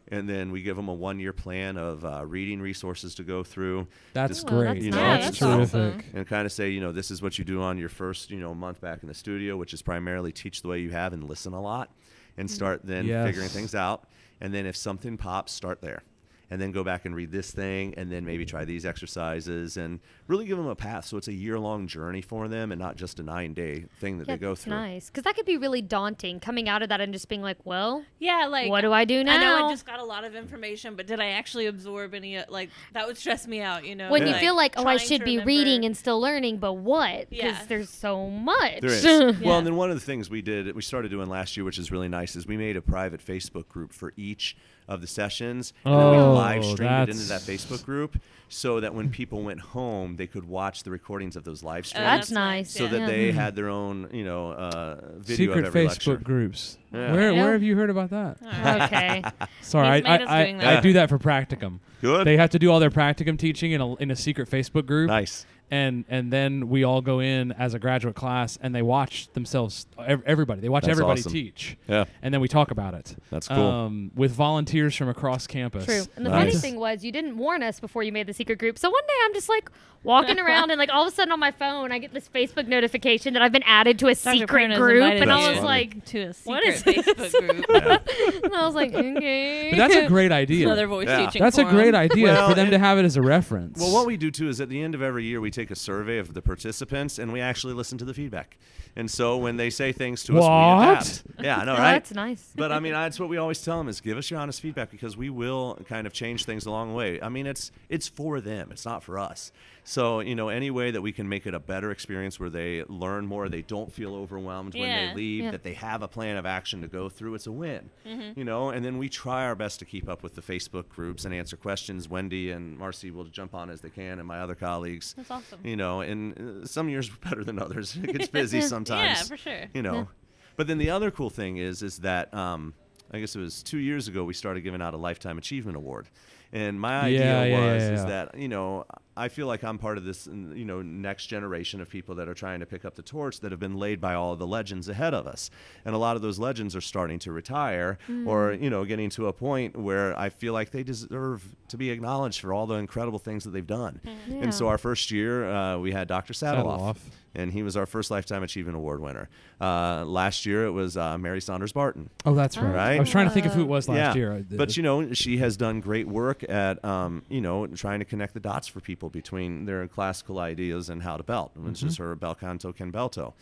[0.09, 3.43] And then we give them a one year plan of uh, reading resources to go
[3.43, 3.87] through.
[4.13, 4.65] That's Just, great.
[4.75, 5.95] that's you know, that's Yeah, that's terrific.
[5.99, 6.03] awesome.
[6.13, 8.39] and kind of say, you know, this is what you do on your first, you
[8.39, 11.25] know, month back in the studio, which is primarily teach the way you have and
[11.25, 11.91] listen a lot,
[12.37, 13.27] and start then Yes.
[13.27, 14.07] figuring things out.
[14.39, 16.03] And then if something pops, start there,
[16.49, 19.99] and then go back and read this thing, and then maybe try these exercises, and
[20.27, 21.05] really give them a path.
[21.05, 24.17] So it's a year long journey for them, and not just a nine day thing
[24.19, 24.73] that Yeah, they go that's through.
[24.73, 27.57] nice because that could be really daunting coming out of that and just being like,
[27.65, 29.35] well, Yeah, like what do I do now?
[29.35, 32.37] I know I just got a lot of information, but did I actually absorb any?
[32.37, 34.09] uh, Like that would stress me out, you know.
[34.11, 34.39] when you Yeah.
[34.39, 37.29] feel like, oh, I should be remember- reading and still learning, but what?
[37.29, 37.65] Because Yeah.
[37.67, 38.81] there's so much.
[38.81, 39.03] There is.
[39.07, 39.31] Yeah.
[39.43, 41.77] Well, and then one of the things we did, we started doing last year, which
[41.79, 44.55] is really nice, is we made a private Facebook group for each
[44.87, 48.17] of the sessions, and then we Oh, live streamed it into that Facebook group,
[48.49, 51.87] so that when people went home, they could watch the recordings of those live Oh,
[51.89, 52.71] streams, That's nice.
[52.71, 52.89] so yeah.
[52.91, 53.05] that Yeah.
[53.07, 56.17] they had their own, you know, uh, video Secret of every Facebook lecture.
[56.17, 56.77] groups.
[56.93, 57.11] Yeah.
[57.11, 57.43] Where Yeah.
[57.43, 58.37] where have you heard about that?
[58.83, 59.23] okay.
[59.61, 61.79] Sorry, I, He's made us I, doing I, I do that for practicum.
[62.01, 62.25] Good.
[62.25, 65.07] They have to do all their practicum teaching in a in a secret Facebook group.
[65.09, 65.45] nice.
[65.69, 69.85] And and then we all go in as a graduate class and they watch themselves
[70.25, 71.31] everybody they watch That's everybody awesome.
[71.33, 72.05] teach Yeah.
[72.21, 73.57] and then we talk about it That's cool.
[73.57, 76.03] um, with volunteers from across campus True.
[76.15, 76.39] And the Nice.
[76.53, 78.77] funny thing was, you didn't warn us before you made the secret group.
[78.79, 79.69] So one day I'm just like
[80.03, 82.67] walking around, and like all of a sudden on my phone, I get this Facebook
[82.67, 84.31] notification that I've been added to a Dr.
[84.37, 85.61] secret Pruna's group, and I was funny.
[85.61, 87.65] like, to a secret What is Facebook group.
[88.43, 89.69] and I was like, okay.
[89.71, 91.25] but that's a great idea Another voice Yeah.
[91.25, 91.41] teaching.
[91.41, 91.75] that's a forum.
[91.75, 94.31] great idea Well, for them to have it as a reference Well, what we do
[94.31, 97.17] too is at the end of every year we take a survey of the participants
[97.19, 98.57] and we actually listen to the feedback.
[98.95, 101.23] And so when they say things to us, we adapt.
[101.43, 101.91] Yeah, I know, Oh, right?
[101.93, 102.51] that's nice.
[102.55, 104.89] but I mean, that's what we always tell them is give us your honest feedback
[104.91, 107.21] because we will kind of change things along the way.
[107.21, 109.51] I mean, it's it's for them, it's not for us.
[109.89, 112.83] So you know, any way that we can make it a better experience where they
[112.89, 115.51] learn more, they don't feel overwhelmed when they leave, Yeah.
[115.51, 117.89] that they have a plan of action to go through, it's a win.
[118.35, 121.23] You know, and then we try our best to keep up with the Facebook groups
[121.23, 122.09] and answer questions.
[122.09, 125.13] Wendy and Marci will jump on as they can, and my other colleagues.
[125.15, 125.61] That's awesome.
[125.63, 127.95] You know, and uh, some years are better than others.
[127.95, 129.63] It gets busy sometimes Yeah, for sure.
[129.73, 130.09] you know.
[130.57, 132.73] But then the other cool thing is, is that um,
[133.09, 136.09] I guess it was two years ago we started giving out a lifetime achievement award,
[136.51, 138.85] And my idea Yeah, yeah, was yeah, is that you know
[139.17, 142.33] I feel like I'm part of this you know next generation of people that are
[142.33, 144.87] trying to pick up the torch that have been laid by all of the legends
[144.89, 145.49] ahead of us,
[145.85, 149.27] and a lot of those legends are starting to retire or you know getting to
[149.27, 153.19] a point where I feel like they deserve to be acknowledged for all the incredible
[153.19, 153.99] things that they've done.
[154.29, 156.33] And so our first year uh, we had Dr.
[156.33, 156.97] Sataloff, Sataloff.
[157.35, 159.29] and he was our first Lifetime Achievement Award winner.
[159.59, 162.09] Uh, last year it was uh, Mary Saunders Barton.
[162.25, 162.73] Oh, that's right.
[162.73, 162.97] Right?
[162.97, 164.13] I was trying to think of who it was last yeah.
[164.13, 164.45] year.
[164.49, 168.33] But you know, she has done great work at um, you know trying to connect
[168.33, 172.03] the dots for people between their classical ideas and how to belt, which is Mm-hmm.
[172.03, 173.33] her bel canto can belto.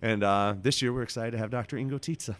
[0.00, 1.76] And uh, this year we're excited to have Dr.
[1.76, 2.34] Ingo Titze.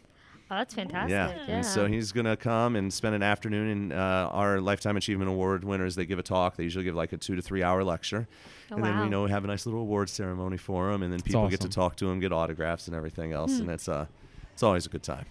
[0.51, 1.11] Oh, that's fantastic.
[1.11, 1.35] Yeah.
[1.49, 1.57] Yeah.
[1.57, 5.31] And so he's going to come and spend an afternoon in uh, our Lifetime Achievement
[5.31, 5.95] Award winners.
[5.95, 6.57] They give a talk.
[6.57, 8.29] They usually give like a two to three hour lecture.
[8.71, 9.05] Oh, and then wow.
[9.05, 11.03] we know we have a nice little award ceremony for him.
[11.03, 13.55] And then people get to talk to him, get autographs and everything else.
[13.57, 13.63] Hmm.
[13.63, 14.07] And it's, uh,
[14.53, 15.25] it's always a good time.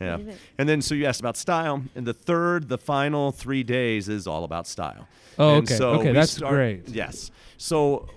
[0.00, 0.18] Yeah.
[0.58, 1.82] And then so you asked about style.
[1.96, 5.08] And the third, the final three days is all about style.
[5.38, 5.74] Oh, And okay.
[5.76, 6.88] so Okay, that's start- great.
[6.88, 7.30] Yes.
[7.56, 8.08] So,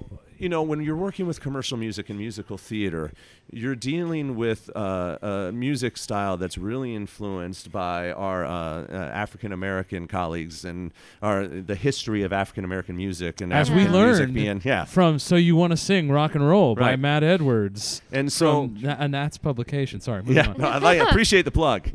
[0.41, 3.12] you know, when you're working with commercial music and musical theater,
[3.51, 9.51] you're dealing with uh, a music style that's really influenced by our uh, uh, African
[9.51, 14.19] American colleagues and our the history of African American music and As we African music
[14.21, 14.86] learned being yeah.
[14.86, 16.99] from "So You Want to Sing Rock and Roll" by Right.
[16.99, 20.01] Matt Edwards And so from Na- a NATS publication.
[20.01, 20.58] Sorry, yeah, on.
[20.58, 21.89] no, I like, appreciate the plug,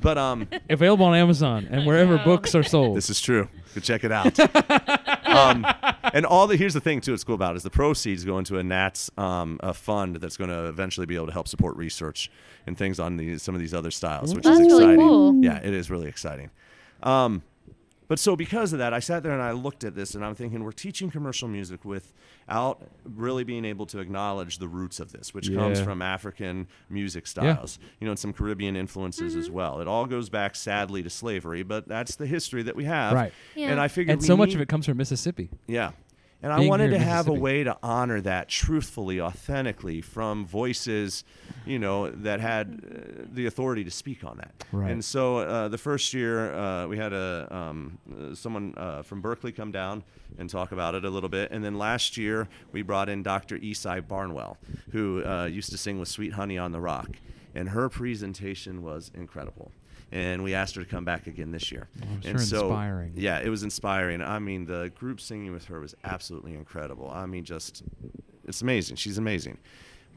[0.00, 2.96] but um, Available on Amazon and wherever books are sold.
[2.96, 3.48] This is true.
[3.74, 4.38] Go check it out.
[5.28, 5.66] um,
[6.12, 7.14] and all the here's the thing too.
[7.14, 10.36] It's cool about it, is the proceeds go into a NATS um, a fund that's
[10.36, 12.30] going to eventually be able to help support research
[12.66, 15.00] and things on these some of these other styles, which That's is really exciting.
[15.00, 15.44] cool.
[15.44, 16.50] Yeah, it is really exciting.
[17.02, 17.42] Um,
[18.08, 20.34] but so because of that, I sat there and I looked at this and I'm
[20.34, 25.34] thinking we're teaching commercial music without really being able to acknowledge the roots of this,
[25.34, 29.54] which comes from African music styles, you know, and some Caribbean influences as mm-hmm.
[29.54, 29.80] well.
[29.80, 33.12] It all goes back sadly to slavery, but that's the history that we have.
[33.12, 33.32] Right.
[33.54, 33.68] Yeah.
[33.68, 35.50] And I figured and so much need- of it comes from Mississippi.
[35.66, 35.92] yeah.
[36.40, 41.24] And I wanted to have a way to honor that truthfully, authentically from voices,
[41.66, 44.52] you know, that had uh, the authority to speak on that.
[44.70, 44.90] Right.
[44.92, 49.20] And so uh, the first year uh, we had a um, uh, someone uh, from
[49.20, 50.04] Berkeley come down
[50.38, 51.50] and talk about it a little bit.
[51.50, 53.58] And then last year we brought in Dr.
[53.58, 54.58] Ysaye Barnwell,
[54.92, 57.16] who uh, used to sing with Sweet Honey on the Rock.
[57.52, 59.72] And her presentation was incredible.
[60.10, 61.88] And we asked her to come back again this year.
[62.00, 63.12] Oh, I'm and sure so, inspiring.
[63.14, 64.22] yeah, it was inspiring.
[64.22, 67.10] I mean, the group singing with her was absolutely incredible.
[67.12, 67.82] I mean, just
[68.46, 68.96] it's amazing.
[68.96, 69.58] She's amazing.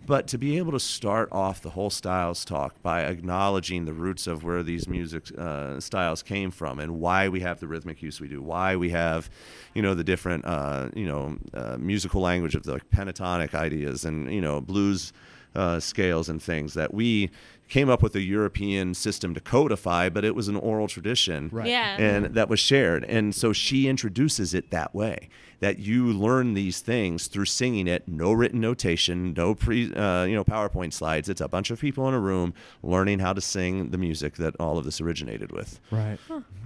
[0.06, 4.25] But to be able to start off the whole styles talk by acknowledging the roots
[4.25, 8.19] of where these music uh, styles came from and why we have the rhythmic use
[8.19, 9.30] we do, why we have,
[9.75, 14.04] you know, the different, uh, you know, uh, musical language of the like, pentatonic ideas
[14.06, 15.13] and you know blues
[15.54, 17.30] uh, scales and things that we
[17.71, 21.67] came up with a European system to codify, but it was an oral tradition Right.
[21.69, 21.95] Yeah.
[21.97, 23.05] and that was shared.
[23.05, 25.29] And so she introduces it that way
[25.62, 30.34] that you learn these things through singing it, no written notation, no pre, uh, you
[30.36, 31.29] know, PowerPoint slides.
[31.29, 32.53] It's a bunch of people in a room
[32.84, 36.19] learning how to sing the music that all of this originated with Right.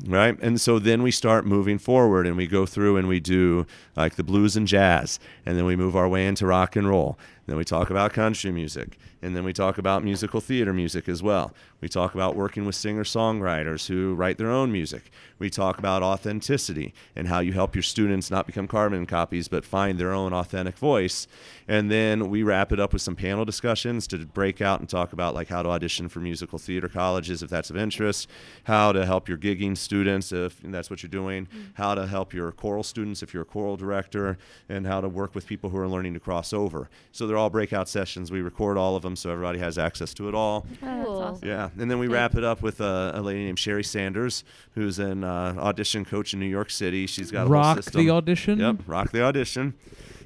[0.07, 0.37] right?
[0.41, 4.15] And so then we start moving forward and we go through and we do like
[4.15, 7.19] the blues and jazz, and then we move our way into rock and roll.
[7.45, 11.21] Then we talk about country music, and then we talk about musical theater music as
[11.21, 11.53] well.
[11.81, 15.11] We talk about working with singer songwriters who write their own music.
[15.37, 19.65] We talk about authenticity and how you help your students not become carbon copies but
[19.65, 21.27] find their own authentic voice.
[21.67, 25.13] And then we wrap it up with some panel discussions to break out and talk
[25.13, 28.29] about like how to audition for musical theater colleges if that's of interest,
[28.63, 31.65] how to help your gigging students if that's what you're doing, mm.
[31.73, 34.37] how to help your choral students if you're a choral director,
[34.69, 36.89] and how to work with people who are learning to cross over.
[37.11, 38.31] So they're all breakout sessions.
[38.31, 40.65] We record all of them so everybody has access to it all.
[40.81, 41.47] Oh, that's awesome.
[41.47, 44.99] Yeah, and then we wrap it up with a, a lady named Sheri Sanders, who's
[44.99, 47.07] an uh, audition coach in New York City.
[47.07, 48.05] She's got a Rock system.
[48.05, 48.59] the audition.
[48.59, 49.73] Yep, rock the audition,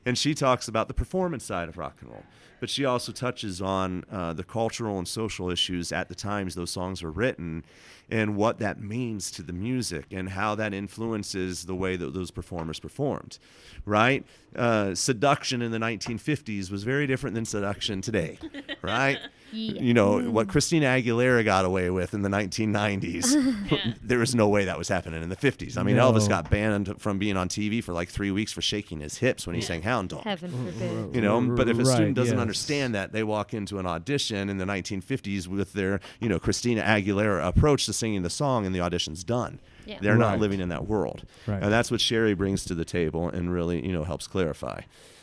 [0.05, 2.23] and she talks about the performance side of rock and roll.
[2.59, 6.71] But she also touches on uh, the cultural and social issues at the times those
[6.71, 7.63] songs were written,
[8.09, 12.31] and what that means to the music, and how that influences the way that those
[12.31, 13.37] performers performed.
[13.85, 14.25] Right?
[14.55, 18.37] Uh, seduction in the 1950s was very different than seduction today.
[18.81, 19.19] Right?
[19.51, 19.81] Yeah.
[19.81, 23.71] You know what Christina Aguilera got away with in the 1990s.
[23.71, 23.93] yeah.
[24.01, 25.77] there was no way that was happening in the 50s.
[25.77, 26.11] I mean, No.
[26.11, 29.45] Elvis got banned from being on TV for like three weeks for shaking his hips
[29.45, 30.23] when he sang Hound Dog.
[30.23, 31.13] Heaven forbid.
[31.13, 32.41] You know, but if a Right, student doesn't yes.
[32.41, 36.81] understand that, they walk into an audition in the 1950s with their, you know, Christina
[36.83, 39.59] Aguilera approach to singing the song, and the audition's done.
[39.85, 39.97] Yeah.
[40.01, 41.61] They're not living in that world, Right.
[41.61, 44.81] and that's what Sheri brings to the table, and really, you know, helps clarify.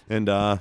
[0.08, 0.58] And uh,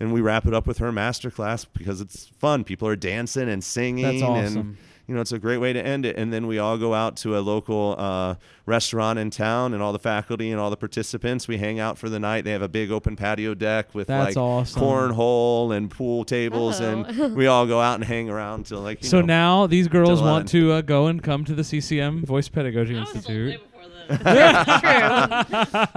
[0.00, 2.64] and we wrap it up with her masterclass because it's fun.
[2.64, 4.78] People are dancing and singing, That's and awesome.
[5.06, 6.16] You know, it's a great way to end it.
[6.16, 8.34] And then we all go out to a local uh,
[8.66, 12.08] restaurant in town, and all the faculty and all the participants, we hang out for
[12.08, 12.44] the night.
[12.44, 14.82] They have a big open patio deck with That's like awesome.
[14.82, 16.84] cornhole and pool tables, Oh.
[17.06, 19.02] and we all go out and hang around till like.
[19.02, 22.24] You So know, now these girls want to uh, go and come to the CCM
[22.24, 23.60] Voice Pedagogy I was sold way Institute.
[23.62, 24.18] before then.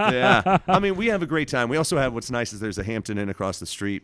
[0.10, 0.58] Yeah.
[0.66, 1.68] I mean, we have a great time.
[1.68, 4.02] We also have what's nice is there's a Hampton Inn across the street.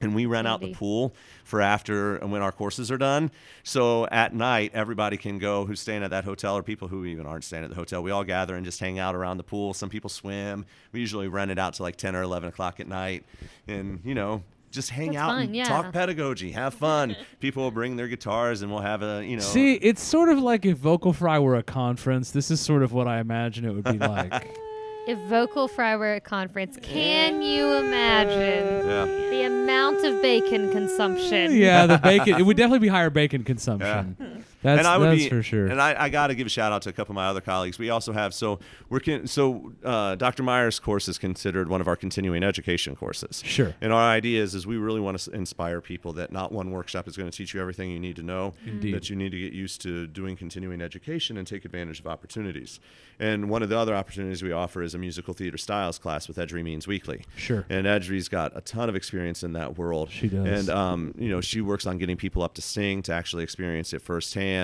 [0.00, 3.30] And we rent out the pool for after and when our courses are done.
[3.62, 7.24] So at night, everybody can go who's staying at that hotel or people who even
[7.24, 8.02] aren't staying at the hotel.
[8.02, 9.72] We all gather and just hang out around the pool.
[9.72, 10.66] Some people swim.
[10.92, 13.24] We usually rent it out to like 10 or 11 o'clock at night.
[13.66, 15.64] And, you know, just hang That's out fun, and yeah.
[15.64, 17.16] talk pedagogy, have fun.
[17.40, 19.42] people will bring their guitars and we'll have a, you know.
[19.42, 22.30] See, it's sort of like if Vocal Fry were a conference.
[22.30, 24.58] This is sort of what I imagine it would be like.
[25.06, 29.04] if Vocal Fry were at conference, can you imagine yeah.
[29.04, 31.54] the amount of bacon consumption?
[31.54, 32.34] yeah, the bacon.
[32.36, 34.35] It would definitely be higher bacon consumption.
[34.66, 35.66] That's, and I would that's be, for sure.
[35.66, 37.40] And I, I got to give a shout out to a couple of my other
[37.40, 37.78] colleagues.
[37.78, 38.58] We also have so
[38.90, 40.42] we're con- so uh, Dr.
[40.42, 43.42] Meyer's course is considered one of our continuing education courses.
[43.44, 43.74] Sure.
[43.80, 47.06] And our idea is is we really want to inspire people that not one workshop
[47.06, 48.54] is going to teach you everything you need to know.
[48.66, 48.94] Indeed.
[48.94, 52.80] That you need to get used to doing continuing education and take advantage of opportunities.
[53.18, 56.36] And one of the other opportunities we offer is a musical theater styles class with
[56.36, 57.24] Edrie Means Weekly.
[57.36, 57.64] Sure.
[57.70, 60.10] And Edrie's got a ton of experience in that world.
[60.10, 60.46] She does.
[60.46, 63.92] And um, you know, she works on getting people up to sing to actually experience
[63.92, 64.55] it firsthand,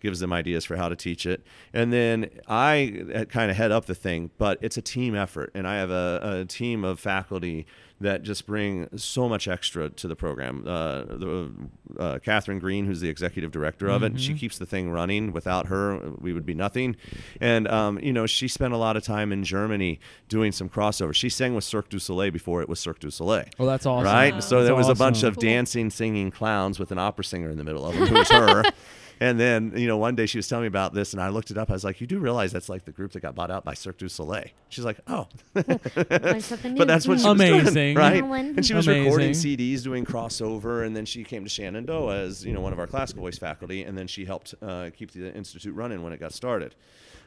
[0.00, 1.42] gives them ideas for how to teach it.
[1.72, 5.50] And then I kind of head up the thing, but it's a team effort.
[5.54, 7.66] And I have a, a team of faculty
[8.00, 10.64] that just bring so much extra to the program.
[10.66, 11.50] Uh, the,
[11.98, 15.32] uh, Catherine Green, who's the executive director of it, she keeps the thing running.
[15.32, 16.96] Without her, we would be nothing.
[17.42, 21.14] And, um, you know, she spent a lot of time in Germany doing some crossover.
[21.14, 23.44] She sang with Cirque du Soleil before it was Cirque du Soleil.
[23.58, 24.06] oh, that's awesome.
[24.06, 24.42] Right?
[24.42, 25.28] So That's there was a bunch awesome.
[25.28, 28.30] of dancing, singing clowns with an opera singer in the middle of them, who was
[28.30, 28.62] her.
[29.22, 31.50] And then, you know, one day she was telling me about this, and I looked
[31.50, 31.68] it up.
[31.68, 33.74] I was like, "You do realize that's like the group that got bought out by
[33.74, 36.78] Cirque du Soleil?" She's like, "Oh, Learn something new.
[36.78, 37.74] but that's what she was Amazing.
[37.74, 42.16] doing, right?" And she was recording CDs, doing crossover, and then she came to Shenandoah
[42.16, 45.10] as you know one of our classical voice faculty, and then she helped uh, keep
[45.12, 46.74] the institute running when it got started.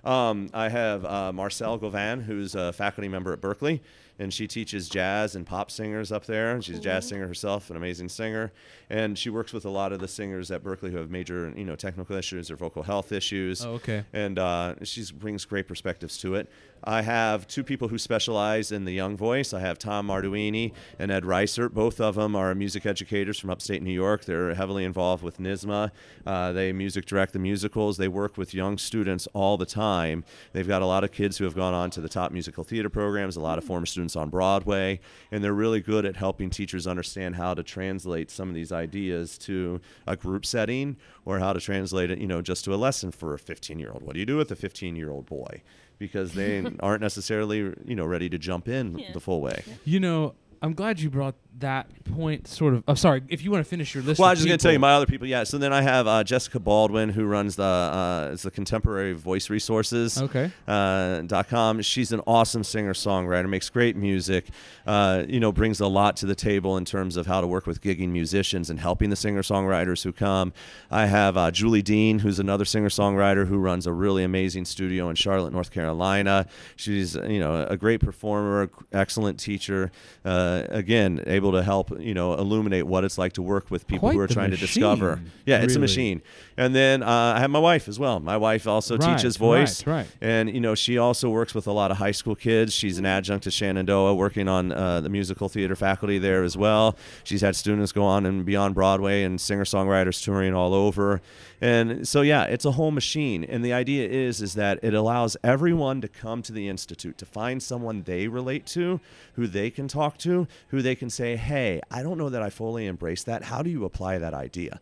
[0.04, 3.80] Um, I have uh, Marcelle Gauvin, who's a faculty member at Berklee,
[4.20, 6.52] and she teaches jazz and pop singers up there.
[6.52, 8.52] And She's a jazz singer herself, an amazing singer,
[8.90, 11.64] and she works with a lot of the singers at Berklee who have major, you
[11.66, 14.04] know, technical issues or vocal health issues Oh, okay.
[14.14, 16.50] and uh, she brings great perspectives to it.
[16.86, 19.54] I have two people who specialize in the young voice.
[19.54, 21.72] I have Tom Arduini and Ed Reisert.
[21.72, 24.26] Both of them are music educators from upstate New York.
[24.26, 25.92] They're heavily involved with NYSSMA.
[26.28, 27.96] Uh, they music direct the musicals.
[27.96, 30.26] They work with young students all the time.
[30.52, 32.90] They've got a lot of kids who have gone on to the top musical theater
[32.90, 35.00] programs, a lot of former students on Broadway,
[35.32, 39.38] and they're really good at helping teachers understand how to translate some of these ideas
[39.40, 43.12] to a group setting or how to translate it, you know, just to a lesson
[43.12, 44.04] for a 15 year old.
[44.04, 45.62] What do you do with a 15 year old boy?
[45.98, 49.14] Because they aren't necessarily, you know, ready to jump in Yeah.
[49.14, 49.64] the full way.
[49.86, 52.48] You know, I'm glad you brought that point.
[52.48, 52.84] Sort of.
[52.88, 53.22] Oh, sorry.
[53.28, 54.20] If you want to finish your list.
[54.20, 55.28] Well, I was just going to tell you my other people.
[55.28, 55.44] Yeah.
[55.44, 59.50] So then I have uh, Jessica Baldwin, who runs the uh, it's the Contemporary Voice
[59.50, 60.22] Resources.
[60.22, 60.52] Okay.
[60.68, 61.82] Uh, dot com.
[61.82, 63.48] She's an awesome singer songwriter.
[63.48, 64.48] Makes great music.
[64.88, 67.68] Uh, you know, brings a lot to the table in terms of how to work
[67.68, 70.54] with gigging musicians and helping the singer songwriters who come.
[70.90, 75.10] I have uh, Julie Dean, who's another singer songwriter who runs a really amazing studio
[75.10, 76.48] in Charlotte, North Carolina.
[76.78, 79.92] She's you know a great performer, excellent teacher.
[80.24, 84.10] Uh, again, able to help you know illuminate what it's like to work with people
[84.10, 85.18] Quite who are trying to discover.
[85.18, 86.22] machine, Yeah, it's a machine.
[86.58, 88.20] And then uh, I have my wife as well.
[88.20, 89.86] My wife also Right, teaches voice.
[89.88, 90.08] right, right.
[90.22, 92.74] And you know, she also works with a lot of high school kids.
[92.74, 96.96] She's an adjunct to Shenandoah, working on uh, the musical theater faculty there as well.
[97.24, 101.22] She's had students go on and beyond Broadway and singer songwriters touring all over.
[101.62, 103.44] And so, yeah, it's a whole machine.
[103.44, 107.26] And the idea is, is that it allows everyone to come to the institute to
[107.26, 109.00] find someone they relate to,
[109.34, 112.50] who they can talk to, who they can say, "Hey, I don't know that I
[112.50, 113.46] fully embrace that.
[113.46, 114.82] How do you apply that idea?"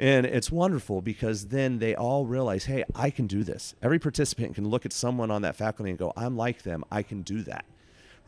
[0.00, 3.74] And it's wonderful because then they all realize, hey, I can do this.
[3.82, 6.84] Every participant can look at someone on that faculty and go, I'm like them.
[6.90, 7.66] I can do that.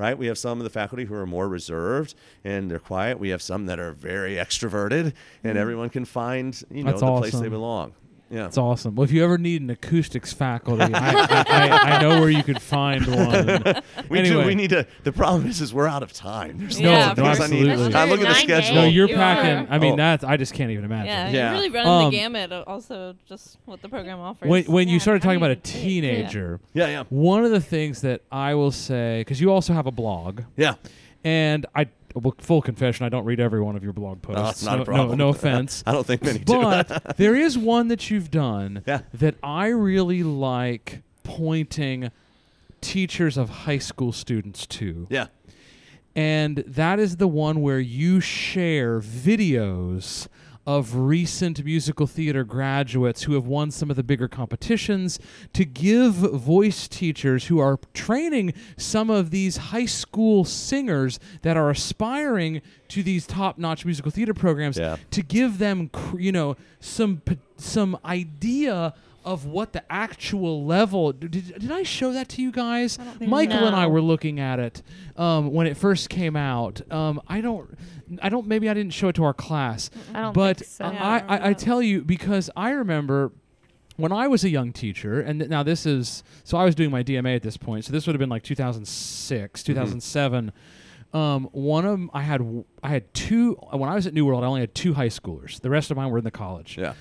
[0.03, 0.19] Right?
[0.19, 3.21] We have some of the faculty who are more reserved and they're quiet.
[3.21, 5.13] We have some that are very extroverted,
[5.45, 5.61] and mm.
[5.61, 7.95] everyone can find, you know, That's the place they belong.
[8.33, 8.45] Yeah.
[8.45, 8.95] That's awesome.
[8.95, 12.43] Well, if you ever need an acoustics faculty, I, I, I, I know where you
[12.43, 13.83] could find one.
[14.09, 14.47] We anyway, do.
[14.47, 14.87] We need to.
[15.05, 16.59] The problem is, is we're out of time.
[16.59, 17.95] There's No, Yeah, no, things absolutely.
[17.95, 18.75] I look at the Nine schedule.
[18.75, 19.69] no, you're You packing.
[19.71, 19.75] are.
[19.75, 19.97] I mean, Oh.
[19.97, 21.07] that's I just can't even imagine.
[21.09, 21.45] Yeah, Yeah.
[21.45, 22.53] you're really running Um, the gamut.
[22.67, 24.49] Also, just what the program offers.
[24.49, 27.45] When when you Yeah, started I talking about a mean, it- teenager, Yeah, yeah, one
[27.45, 30.75] of the things that I will say, because you also have a blog, yeah.
[31.23, 31.87] and I.
[32.15, 34.65] Well, full confession, I don't read every one of your blog posts.
[34.65, 35.19] No, no, a problem.
[35.19, 35.83] No, no offense.
[35.87, 36.61] I don't think many do.
[36.61, 39.01] but there is one that you've done Yeah.
[39.15, 42.11] that I really like pointing
[42.81, 45.07] teachers of high school students to.
[45.11, 45.27] yeah.
[46.15, 50.29] And that is the one where you share videos
[50.65, 55.19] of recent musical theater graduates who have won some of the bigger competitions
[55.53, 61.69] to give voice teachers who are training some of these high school singers that are
[61.71, 64.97] aspiring to these top-notch musical theater programs Yeah.
[65.11, 68.95] to give them cr- you know some p- some idea
[69.25, 72.97] of what the actual level did, did I show that to you guys?
[72.97, 74.83] Think Michael and I were looking at it
[75.17, 76.81] um, when it first came out.
[76.93, 77.71] Um, I don't
[78.23, 80.85] I don't maybe I didn't show it to our class I don't but think so.
[80.85, 83.33] I, I I, I tell you because I remember
[83.97, 86.91] when I was a young teacher, and th- now this is so I was doing
[86.91, 90.53] my DMA at this point, so this would have been like 2006, 2007.
[91.13, 94.25] Um, one of 'em- I had w- I had two when I was at New
[94.25, 94.43] World.
[94.45, 95.61] I only had two high schoolers.
[95.61, 96.79] The rest of mine were in the college.
[96.79, 96.95] Yeah.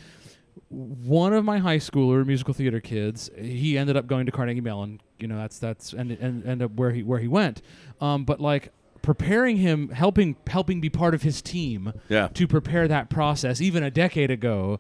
[0.70, 5.00] One of my high schooler musical theater kids, he ended up going to Carnegie Mellon.
[5.18, 7.62] You know, that's that's and and end up where he where he went.
[8.02, 12.28] Um, but like preparing him, helping helping be part of his team Yeah.
[12.34, 14.80] to prepare that process even a decade ago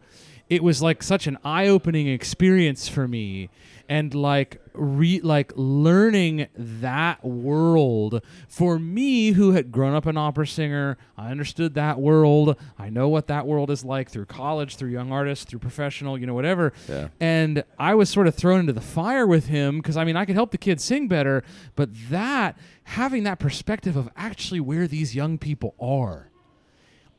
[0.50, 3.50] it was like such an eye-opening experience for me
[3.92, 8.22] and like re like learning that world.
[8.48, 12.56] For me who had grown up an opera singer i understood that world.
[12.80, 16.26] I know what that world is like through college through young artists through professional you
[16.26, 16.72] know whatever.
[16.88, 17.10] Yeah.
[17.20, 20.24] and i was sort of thrown into the fire with him because i mean i
[20.24, 21.44] could help the kids sing better
[21.76, 26.31] but that having that perspective of actually where these young people are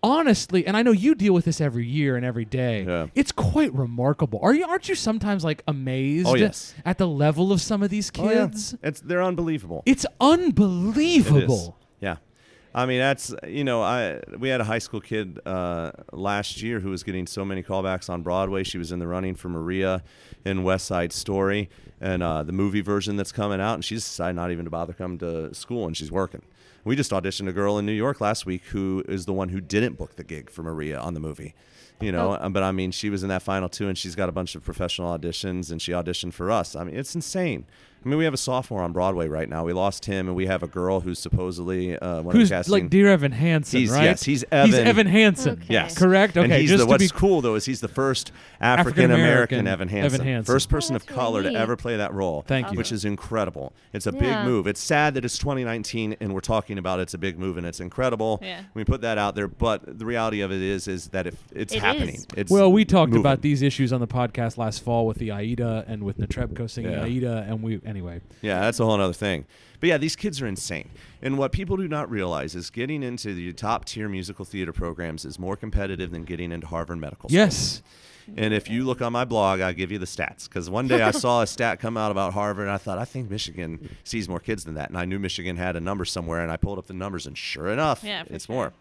[0.02, 2.84] honestly, and I know you deal with this every year and every day.
[2.84, 3.06] Yeah.
[3.14, 4.40] It's quite remarkable.
[4.42, 4.64] Are you?
[4.66, 6.26] Aren't you sometimes like amazed?
[6.28, 6.74] Oh, yes.
[6.84, 8.88] At the level of some of these kids, Oh, yeah.
[8.88, 9.82] It's they're unbelievable.
[9.86, 10.16] It's It is.
[10.20, 11.76] unbelievable.
[12.00, 12.16] Yeah.
[12.74, 16.80] I mean, that's you know, I we had a high school kid uh, last year
[16.80, 18.62] who was getting so many callbacks on Broadway.
[18.64, 20.02] She was in the running for Maria
[20.44, 21.68] in West Side Story
[22.00, 24.92] and uh, the movie version that's coming out, and she's decided not even to bother
[24.94, 26.42] coming to school, and she's working.
[26.84, 29.60] We just auditioned a girl in New York last week who is the one who
[29.60, 31.54] didn't book the gig for Maria on the movie.
[32.00, 32.48] You know, Oh.
[32.48, 34.64] but I mean, she was in that final too, and she's got a bunch of
[34.64, 36.74] professional auditions, and she auditioned for us.
[36.74, 37.64] I mean, it's insane.
[38.04, 39.64] I mean, we have a sophomore on Broadway right now.
[39.64, 42.54] We lost him, and we have a girl who's supposedly uh, one Who's of the
[42.56, 42.72] casting.
[42.72, 44.04] like Dear Evan Hansen, He's- right?
[44.04, 44.66] yes, he's Evan.
[44.66, 44.88] He's Evan.
[44.88, 45.52] Evan Hansen.
[45.52, 45.64] Okay.
[45.68, 46.36] Yes, Correct?
[46.36, 49.10] Okay, And he's just the, to what's be- cool though is he's the first African
[49.10, 50.52] African-American Evan Hansen, Evan Hansen.
[50.52, 52.42] first person Oh, of that's really color to ever play that role.
[52.46, 52.76] Thank you.
[52.78, 53.72] Which is incredible.
[53.92, 54.20] It's a Yeah.
[54.42, 54.66] big move.
[54.66, 57.80] It's sad that it's 2019 and we're talking about it's a big move and it's
[57.80, 58.40] incredible.
[58.42, 58.62] Yeah.
[58.74, 61.72] We put that out there, but the reality of it is is that if it's
[61.74, 62.26] It happening, is.
[62.36, 63.20] it's Well, we talked moving.
[63.22, 66.92] about these issues on the podcast last fall with the Aida and with Netrebko singing
[66.92, 67.04] Yeah.
[67.04, 68.20] Aida, and we anyway.
[68.40, 69.44] Yeah, that's a whole other thing.
[69.80, 70.90] But yeah, these kids are insane.
[71.20, 75.24] And what people do not realize is getting into the top tier musical theater programs
[75.24, 77.36] is more competitive than getting into Harvard Medical School.
[77.38, 77.82] Yes.
[78.36, 80.44] And if you look on my blog, I'll give you the stats.
[80.48, 83.04] Because one day I saw a stat come out about Harvard, and I thought, I
[83.04, 84.88] think Michigan sees more kids than that.
[84.88, 87.36] And I knew Michigan had a number somewhere, and I pulled up the numbers, and
[87.36, 88.54] sure enough, Yeah, it's sure.
[88.54, 88.72] more.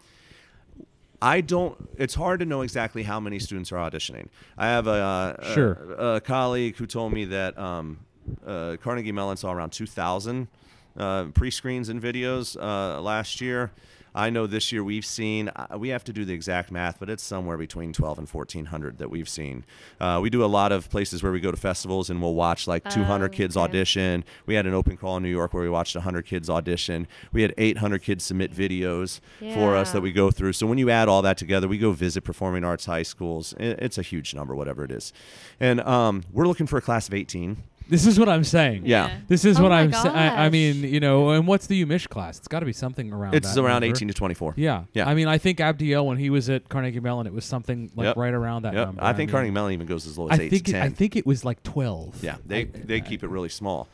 [1.20, 1.76] I don't.
[1.98, 4.26] It's hard to know exactly how many students are auditioning.
[4.58, 5.72] I have a, uh, Sure.
[5.98, 8.00] a, a colleague who told me that um,
[8.46, 10.48] uh, Carnegie Mellon saw around 2,000
[10.96, 13.70] uh, pre-screens and videos uh, last year.
[14.14, 15.48] I know this year we've seen.
[15.48, 18.98] Uh, we have to do the exact math, but it's somewhere between 12 and 1,400
[18.98, 19.64] that we've seen.
[19.98, 22.66] Uh, we do a lot of places where we go to festivals and we'll watch
[22.66, 23.64] like 200 Oh, kids okay.
[23.64, 24.22] audition.
[24.44, 27.08] We had an open call in New York where we watched 100 kids audition.
[27.32, 29.20] We had 800 kids submit videos
[29.54, 30.52] for us that we go through.
[30.52, 33.54] So when you add all that together, we go visit performing arts high schools.
[33.58, 35.14] It's a huge number, whatever it is.
[35.58, 37.56] And um, we're looking for a class of 18.
[37.92, 38.86] This is what I'm saying.
[38.86, 39.06] Yeah.
[39.08, 39.16] Yeah.
[39.28, 40.16] This is Oh what I'm saying.
[40.16, 42.38] I, I mean, you know, and what's the UMich class?
[42.38, 43.34] It's got to be something around.
[43.34, 43.94] It's that around number.
[43.96, 44.54] 18 to 24.
[44.56, 44.84] Yeah.
[44.94, 45.06] Yeah.
[45.08, 48.06] I mean, I think Abdiel when he was at Carnegie Mellon, it was something like
[48.06, 48.16] Yep.
[48.16, 48.86] right around that Yep.
[48.86, 49.04] number.
[49.04, 50.82] I think mean, Carnegie Mellon even goes as low as I 8 think to it,
[50.82, 52.24] I think it was like 12.
[52.24, 53.88] Yeah, they I- they I- keep it really small,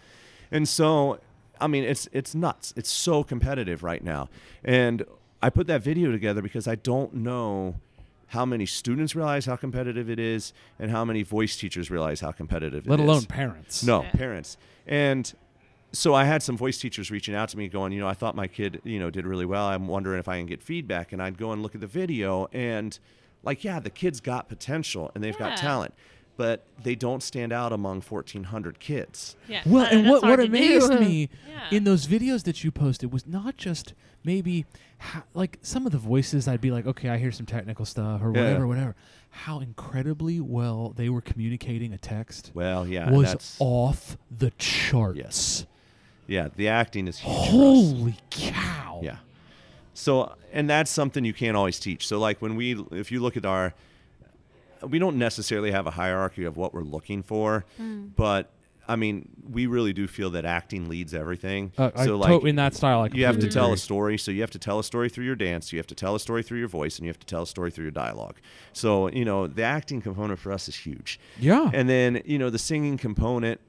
[0.52, 1.18] and so
[1.60, 2.72] I mean it's it's nuts.
[2.76, 4.28] It's so competitive right now,
[4.64, 5.04] and
[5.42, 7.74] I put that video together because I don't know
[8.28, 12.30] how many students realize how competitive it is, and how many voice teachers realize how
[12.32, 12.90] competitive it is?
[12.90, 13.82] let alone parents.
[13.82, 14.10] No, Yeah.
[14.12, 14.56] parents.
[14.86, 15.32] And
[15.92, 18.36] so I had some voice teachers reaching out to me going, you know, I thought
[18.36, 19.66] my kid, you know, did really well.
[19.66, 21.12] I'm wondering if I can get feedback.
[21.12, 22.98] And I'd go and look at the video and
[23.42, 25.48] like, yeah, the kid's got potential and they've Yeah.
[25.48, 25.94] got talent,
[26.38, 29.36] but they don't stand out among 1400 kids.
[29.48, 29.60] Yeah.
[29.66, 30.98] Well, Uh, and what, what amazed do.
[30.98, 31.76] me Yeah.
[31.76, 33.92] in those videos that you posted was not just
[34.24, 34.64] maybe
[34.98, 38.22] how, like some of the voices I'd be like, okay, I hear some technical stuff
[38.22, 38.42] or Yeah.
[38.44, 38.96] whatever, whatever.
[39.30, 45.18] How incredibly well they were communicating a text Well, yeah, was that's, off the charts.
[45.18, 45.66] Yes.
[46.28, 47.34] yeah, the acting is huge.
[47.50, 49.00] Holy cow!
[49.02, 49.16] Yeah.
[49.92, 52.06] So, and that's something you can't always teach.
[52.06, 53.74] So, like when we, if you look at our,
[54.82, 57.64] we don't necessarily have a hierarchy of what we're looking for,
[58.16, 58.50] but
[58.90, 61.72] I mean, we really do feel that acting leads everything.
[61.76, 63.76] Uh, I so, to- like, in that style, I you have to completely tell a
[63.76, 64.16] story.
[64.16, 65.72] So you have to tell a story through your dance.
[65.72, 67.46] You have to tell a story through your voice, and you have to tell a
[67.46, 68.36] story through your dialogue.
[68.72, 71.20] So you know the acting component for us is huge.
[71.38, 71.70] Yeah.
[71.74, 73.60] And then you know the singing component.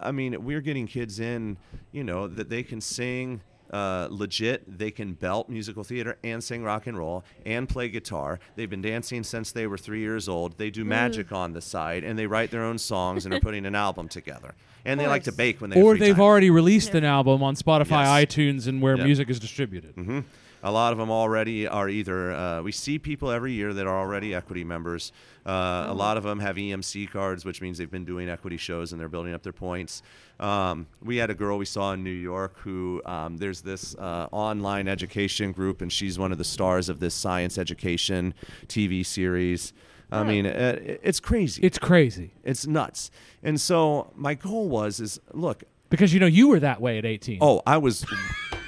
[0.00, 1.56] I mean, we're getting kids in,
[1.92, 3.42] you know, that they can sing
[3.74, 4.78] uh, legit.
[4.78, 8.38] They can belt musical theater and sing rock and roll and play guitar.
[8.56, 10.56] They've been dancing since they were three years old.
[10.56, 13.66] They do magic on the side and they write their own songs and are putting
[13.66, 14.54] an album together.
[14.84, 16.22] And they like to bake when they or they've time.
[16.24, 18.26] already released an album on Spotify, Yes.
[18.26, 19.06] iTunes, and where Yep.
[19.06, 19.94] music is distributed.
[19.94, 20.20] hmm
[20.64, 22.32] A lot of them already are either.
[22.32, 25.12] Uh, we see people every year that are already equity members.
[25.44, 28.90] Uh, A lot of them have EMC cards, which means they've been doing equity shows
[28.90, 30.02] and they're building up their points.
[30.40, 34.28] Um, we had a girl we saw in New York who um, there's this uh,
[34.32, 38.32] online education group, and she's one of the stars of this science education
[38.66, 39.74] TV series.
[40.10, 41.62] I mean, uh, it's crazy.
[41.62, 43.10] It's crazy it's nuts.
[43.42, 47.04] And so my goal was is look, because you know you were that way at
[47.04, 47.38] 18.
[47.40, 48.06] Oh, I was.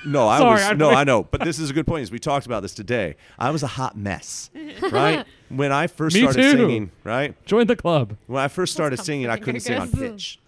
[0.06, 0.62] No, I Sorry, was.
[0.62, 1.24] I- no, I know.
[1.24, 2.02] But this is a good point.
[2.04, 3.16] Is we talked about this today.
[3.38, 4.50] I was a hot mess,
[4.92, 5.26] right?
[5.48, 6.50] When I first Me started too.
[6.58, 7.34] singing, right?
[7.46, 8.16] Join the club.
[8.26, 10.38] When I first started singing, I couldn't sing on pitch.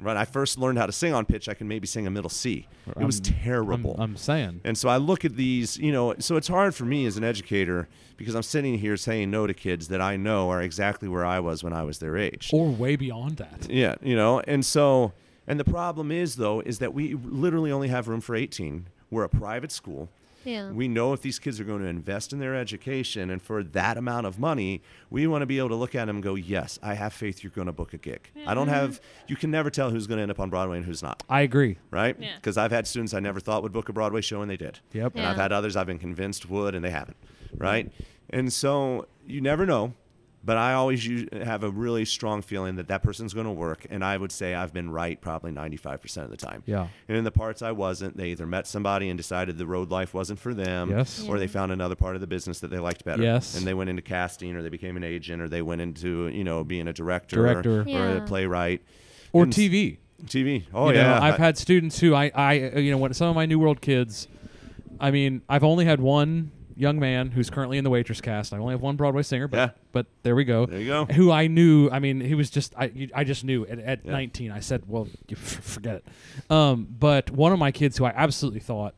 [0.00, 2.30] When I first learned how to sing on pitch, I could maybe sing a middle
[2.30, 2.68] C.
[2.86, 3.94] It was I'm- terrible.
[3.94, 4.60] I'm, I'm saying.
[4.64, 7.24] And so I look at these, you know, so it's hard for me as an
[7.24, 11.24] educator because I'm sitting here saying no to kids that I know are exactly where
[11.26, 12.50] I was when I was their age.
[12.52, 13.68] Or way beyond that.
[13.68, 15.12] Yeah, you know, and so
[15.48, 18.86] and the problem is though is that we literally only have room for 18.
[19.10, 20.08] We're a private school.
[20.44, 20.70] Yeah.
[20.70, 23.96] We know if these kids are going to invest in their education and for that
[23.96, 26.78] amount of money, we want to be able to look at them and go, "Yes,
[26.82, 28.74] I have faith you're going to book a gig." I don't mm-hmm.
[28.74, 31.22] have you can never tell who's going to end up on Broadway and who's not,
[31.28, 31.78] I agree.
[31.90, 32.16] right?
[32.18, 32.36] Yeah.
[32.36, 34.78] Because I've had students I never thought would book a Broadway show and they did.
[34.92, 35.16] Yep.
[35.16, 37.16] And I've had others I've been convinced would and they haven't,
[37.56, 37.92] right?
[38.30, 39.94] And so you never know,
[40.48, 43.86] but I always u- have a really strong feeling that that person's going to work,
[43.90, 46.62] and I would say I've been right probably 95% of the time.
[46.64, 46.88] Yeah.
[47.06, 50.14] And in the parts I wasn't, they either met somebody and decided the road life
[50.14, 51.22] wasn't for them, Yes.
[51.28, 53.22] or they found another part of the business that they liked better.
[53.22, 53.56] Yes.
[53.58, 56.44] And they went into casting, or they became an agent, or they went into you
[56.44, 57.80] know being a director, Director.
[57.80, 58.08] or, or Yeah.
[58.12, 58.80] a playwright,
[59.34, 59.98] Or And TV.
[60.24, 60.64] TV.
[60.72, 63.28] Oh you know, yeah, I've I- had students who I, I, you know, when some
[63.28, 64.26] of my New World kids,
[64.98, 68.52] I mean, I've only had one young man who's currently in the waitress cast.
[68.54, 69.70] I only have one Broadway singer, but Yeah.
[69.92, 70.66] but there we go.
[70.66, 71.04] There you go.
[71.06, 71.90] Who I knew.
[71.90, 72.86] I mean, he was just I.
[72.86, 74.12] you- I just knew at, at Yeah.
[74.12, 74.50] 19.
[74.52, 76.06] I said, well, f- forget it.
[76.50, 78.94] Um, but one of my kids who I absolutely thought,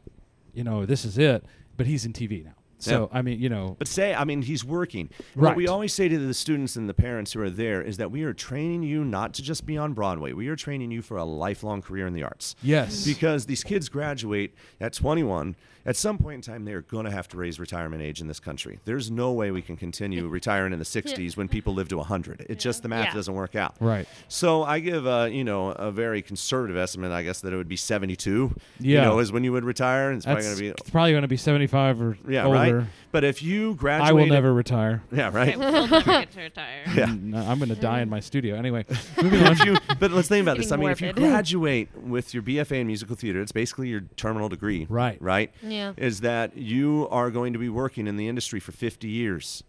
[0.53, 1.45] you know, this is it.
[1.77, 2.53] But he's in TV now.
[2.83, 5.11] So I mean, you know, But say, I mean, he's working.
[5.35, 5.49] Right.
[5.51, 8.11] What we always say to the students and the parents who are there is that
[8.11, 10.33] we are training you not to just be on Broadway.
[10.33, 12.57] We are training you for a lifelong career in the arts.
[12.63, 15.57] yes, Because these kids graduate at 21.
[15.87, 18.39] At some point in time, they're going to have to raise retirement age in this
[18.39, 18.79] country.
[18.85, 22.45] There's no way we can continue retiring in the 60s when people live to 100.
[22.51, 23.15] It just the math Yeah.
[23.15, 23.77] doesn't work out.
[23.81, 24.07] right.
[24.29, 27.13] So I give a you know a very conservative estimate.
[27.13, 28.55] I guess that it would be 72.
[28.79, 28.89] Yeah.
[28.89, 30.13] You know, is when you would retire.
[30.13, 32.59] It's probably going to be probably going to be 75 or yeah, older.
[32.59, 32.70] right.
[33.13, 35.03] But if you graduate, I will never retire.
[35.11, 35.59] Yeah, right.
[35.59, 36.85] we'll never get to retire.
[36.95, 37.07] Yeah.
[37.07, 38.57] I'm going to die in my studio.
[38.57, 38.85] Anyway,
[39.23, 39.57] moving on.
[39.59, 40.71] you, but let's think about this.
[40.71, 44.03] I Getting mean, if you graduate with your BFA in musical theater, it's basically your
[44.17, 44.87] terminal degree.
[44.89, 45.21] Right.
[45.21, 45.53] Right.
[45.63, 45.95] Yeah.
[45.97, 49.65] Is that you are going to be working in the industry for 50 years.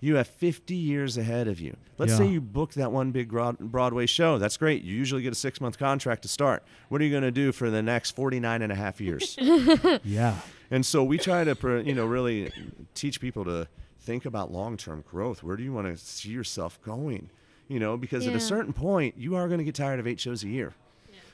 [0.00, 1.76] You have 50 years ahead of you.
[1.98, 4.38] Let's say you book that one big Broadway show.
[4.38, 4.82] That's great.
[4.82, 6.64] You usually get a six month contract to start.
[6.88, 9.36] What are you going to do for the next 49 and a half years?
[10.02, 10.36] yeah.
[10.70, 12.50] And so we try to, you know, really
[12.94, 13.68] teach people to
[14.00, 15.42] think about long-term growth.
[15.42, 17.28] Where do you want to see yourself going?
[17.68, 20.18] You know, because at a certain point, you are going to get tired of eight
[20.18, 20.74] shows a year,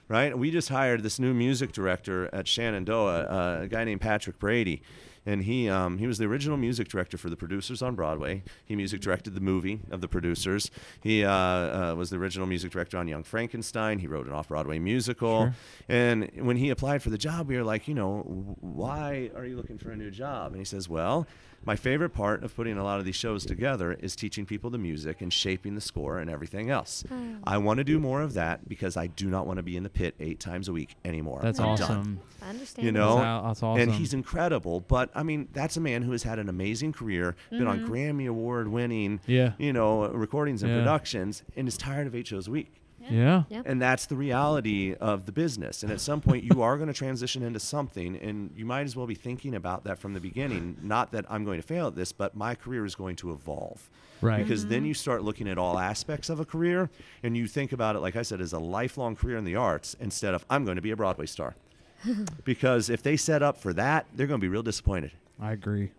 [0.08, 0.36] right?
[0.36, 4.82] We just hired this new music director at Shenandoah, uh, a guy named Patrick Brady,
[5.26, 8.42] and he um, he was the original music director for the producers on Broadway.
[8.64, 10.70] He music directed the movie of the producers.
[11.00, 13.98] He uh, uh, was the original music director on Young Frankenstein.
[13.98, 15.46] He wrote an off-Broadway musical.
[15.46, 15.54] Sure.
[15.88, 19.56] And when he applied for the job, we were like, you know, why are you
[19.56, 20.52] looking for a new job?
[20.52, 21.26] And he says, well,
[21.66, 24.78] my favorite part of putting a lot of these shows together is teaching people the
[24.78, 27.04] music and shaping the score and everything else.
[27.08, 27.38] Hmm.
[27.44, 29.82] I want to do more of that because I do not want to be in
[29.82, 31.40] the pit eight times a week anymore.
[31.42, 31.86] That's I'm awesome.
[31.88, 32.20] done.
[32.40, 32.86] I understand.
[32.86, 33.82] You know, That's- that's awesome.
[33.82, 34.80] and he's incredible.
[34.80, 37.92] But I mean, that's a man who has had an amazing career, been on mm-hmm.
[37.92, 39.52] Grammy Award winning, Yeah.
[39.58, 40.78] you know, recordings and Yeah.
[40.78, 42.72] productions, and is tired of eight shows a week.
[43.11, 43.44] Yeah.
[43.48, 43.62] Yeah.
[43.64, 45.82] And that's the reality of the business.
[45.82, 48.96] And at some point, you are going to transition into something, and you might as
[48.96, 50.76] well be thinking about that from the beginning.
[50.82, 53.88] Not that I'm going to fail at this, but my career is going to evolve.
[54.20, 54.42] Right.
[54.42, 54.86] Because then mm-hmm.
[54.86, 56.90] you start looking at all aspects of a career,
[57.22, 59.94] and you think about it, like I said, as a lifelong career in the arts
[60.00, 61.54] instead of I'm going to be a Broadway star.
[62.44, 65.12] because if they set up for that, they're going to be real disappointed.
[65.40, 65.90] I agree.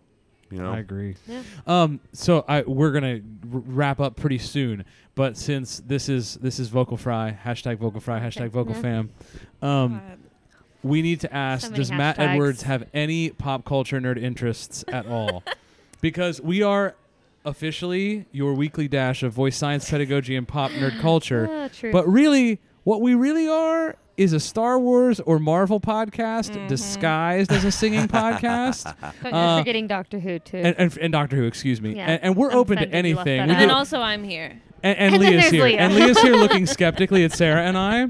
[0.50, 1.16] You know, I agree.
[1.26, 1.42] Yeah.
[1.66, 3.20] Um, so I we're gonna
[3.52, 4.84] r- wrap up pretty soon,
[5.14, 8.80] but since this is this is Vocal Fry hashtag Vocal Fry hashtag Vocal Yeah.
[8.82, 9.10] Fam,
[9.62, 10.00] um,
[10.82, 12.28] we need to ask: So many Does Matt hashtags.
[12.32, 15.42] Edwards have any pop culture nerd interests at all?
[16.00, 16.94] because we are
[17.44, 21.48] officially your weekly dash of voice science, pedagogy, and pop nerd culture.
[21.50, 21.92] Ah, true.
[21.92, 26.68] But really, what we really are is a Star Wars or Marvel podcast Mhm.
[26.68, 28.94] disguised as a singing podcast.
[29.22, 30.58] But uh, you're forgetting Doctor Who too.
[30.58, 31.94] And, and, and Doctor Who, excuse me.
[31.96, 32.06] Yeah.
[32.10, 33.50] And, and we're I'm open to offended you left anything.
[33.50, 34.60] And then also I'm here.
[34.82, 35.64] And, and, And Leah's here.
[35.64, 35.78] Leah.
[35.78, 38.08] And Leah's here looking skeptically at Sarah and I.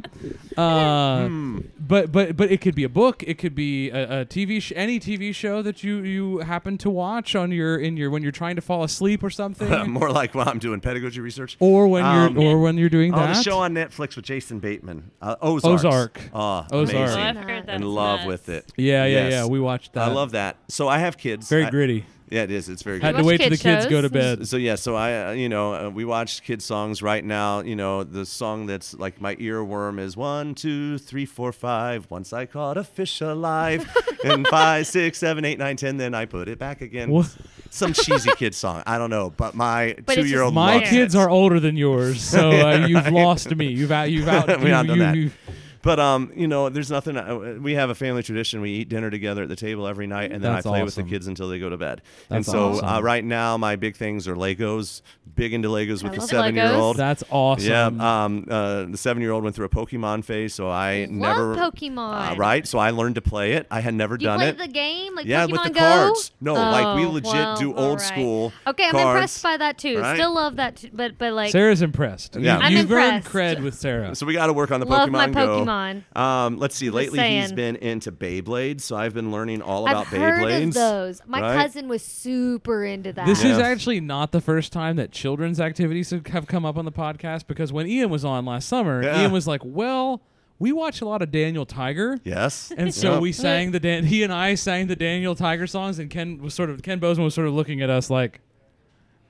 [0.60, 1.58] Uh, Hmm.
[1.78, 3.22] but but but it could be a book.
[3.22, 6.90] It could be a, a TV sh- any TV show that you you happen to
[6.90, 10.34] watch on your in your when you're trying to fall asleep or something, more like
[10.34, 11.56] when I'm doing pedagogy research.
[11.60, 13.36] or when Um, you're or when you're doing Oh, that.
[13.36, 15.74] the show on Netflix with Jason Bateman, uh, Ozark.
[15.74, 16.20] Ozark.
[16.34, 17.10] Oh, Ozark.
[17.10, 17.14] Oh.
[17.20, 17.76] I've heard that.
[17.76, 18.72] In love with it.
[18.76, 19.32] yeah, yeah, Yes.
[19.32, 19.46] yeah.
[19.46, 20.08] We watched that.
[20.08, 20.56] I love that.
[20.68, 21.48] So I have kids.
[21.48, 22.04] Very I- gritty.
[22.30, 22.68] Yeah, it is.
[22.68, 23.06] It's very good.
[23.06, 24.46] Had to wait till the kid kids go to bed.
[24.46, 27.60] So yeah, so I, uh, you know, uh, we watch kid songs right now.
[27.60, 32.06] You know, the song that's like my earworm is one, two, three, four, five.
[32.10, 33.88] Once I caught a fish alive,
[34.24, 35.96] and five, six, seven, eight, nine, ten.
[35.96, 37.10] Then I put it back again.
[37.10, 37.34] What?
[37.70, 38.82] Some cheesy kid song.
[38.86, 41.18] I don't know, but my But two-year-old just My loves kids it.
[41.18, 43.12] are older than yours, so uh, you've right.
[43.12, 43.66] lost me.
[43.66, 44.10] You've out.
[44.10, 44.48] You've out.
[44.60, 45.38] We you, haven't done you- that.
[45.78, 47.16] You- But um, you know, there's nothing.
[47.16, 48.60] Uh, we have a family tradition.
[48.60, 50.94] We eat dinner together at the table every night, and then That's I play with
[50.94, 52.02] the kids until they go to bed.
[52.30, 55.02] and That's so uh, right now, my big things are Legos.
[55.34, 56.96] Big into Legos with the love seven-year-old.
[56.96, 57.68] That's awesome.
[57.68, 61.54] Yeah, um, uh, the seven-year-old went through a Pokemon phase, so I Love never.
[61.56, 62.32] Pokemon.
[62.32, 63.66] Uh, right, so I learned to play it.
[63.70, 64.58] I had never You done it.
[64.58, 65.80] the game, like yeah, Pokemon with the Go?
[65.80, 66.32] cards.
[66.40, 68.06] No, like we Oh, legit well, do old right.
[68.08, 68.52] school.
[68.66, 69.06] Okay, I'm cards.
[69.16, 69.98] impressed by that too.
[70.00, 70.16] right?
[70.16, 72.34] Still love that, t- but but like Sarah's impressed.
[72.34, 72.58] You- Yeah.
[72.58, 73.58] I'm You've earned impressed.
[73.58, 74.14] cred with Sarah.
[74.16, 75.64] So we got to work on the love Pokemon my Go.
[75.68, 76.16] Pokemon.
[76.16, 76.90] Um, let's see.
[76.90, 80.68] Lately, he's been into Beyblades, so I've been learning all I've about heard Beyblades.
[80.68, 81.22] of those.
[81.26, 81.62] My right?
[81.62, 83.26] cousin was super into that.
[83.26, 83.66] This is Yeah.
[83.66, 87.46] actually not the first time that children's activities have- have come up on the podcast
[87.46, 89.22] because when Ian was on last summer, Yeah.
[89.22, 90.22] Ian was like, "Well,
[90.58, 92.72] we watch a lot of Daniel Tiger." Yes.
[92.76, 93.22] And so Yep.
[93.22, 96.54] we sang the Dan- he and I sang the Daniel Tiger songs, and Ken was
[96.54, 98.40] sort of Ken Bozeman was sort of looking at us like,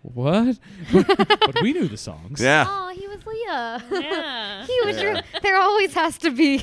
[0.02, 0.58] "What?"
[0.92, 2.40] but we knew the songs.
[2.40, 2.64] Yeah.
[2.68, 3.06] Oh, he
[3.48, 4.02] was Leah.
[4.02, 4.66] Yeah.
[4.66, 4.96] he was.
[4.96, 5.02] Yeah.
[5.02, 6.58] Your, there always has to be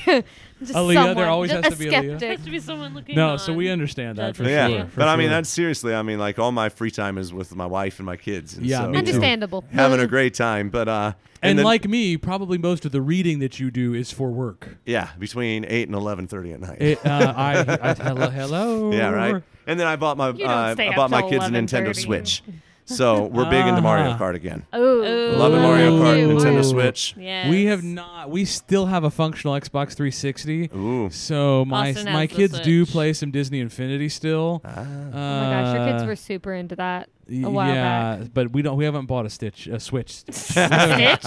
[0.59, 2.09] just A Leah, there someone, always just has a to be a Leah.
[2.19, 2.37] skeptic.
[2.37, 3.15] Has to be someone looking.
[3.15, 3.39] No, on.
[3.39, 4.55] so we understand that for Judging.
[4.55, 4.87] Yeah, sure.
[4.87, 5.29] for but I mean sure.
[5.31, 5.93] that's seriously.
[5.93, 8.55] I mean, like all my free time is with my wife and my kids.
[8.57, 8.97] And Yeah, so, me too.
[8.99, 9.63] Understandable.
[9.71, 13.39] Having a great time, but uh, and, then- like me, probably most of the reading
[13.39, 14.77] that you do is for work.
[14.85, 16.81] yeah, between eight and eleven thirty at night.
[16.81, 18.91] It, uh, I, I hello, hello.
[18.91, 19.43] yeah, right.
[19.67, 21.49] And then I bought my don't uh, stay I up bought my till kids a
[21.49, 21.95] Nintendo 11:30.
[22.03, 22.43] Switch.
[22.87, 24.23] So we're big into Mario Uh-huh.
[24.23, 24.65] Kart again.
[24.71, 26.35] Oh, Loving Mario Kart, Ooh.
[26.37, 27.15] Nintendo Switch.
[27.17, 27.49] Yes.
[27.49, 28.29] We have not.
[28.29, 30.69] We still have a functional Xbox 360.
[30.75, 31.09] Ooh.
[31.09, 32.91] So my Austin has my the kids do Switch.
[32.93, 34.61] play some Disney Infinity still.
[34.63, 34.79] Ah.
[34.79, 38.27] Oh my gosh, your kids Uh, were super into that a while yeah, back.
[38.33, 38.77] but we don't.
[38.77, 40.11] We haven't bought a Stitch, a Switch.
[40.29, 41.25] Stitch.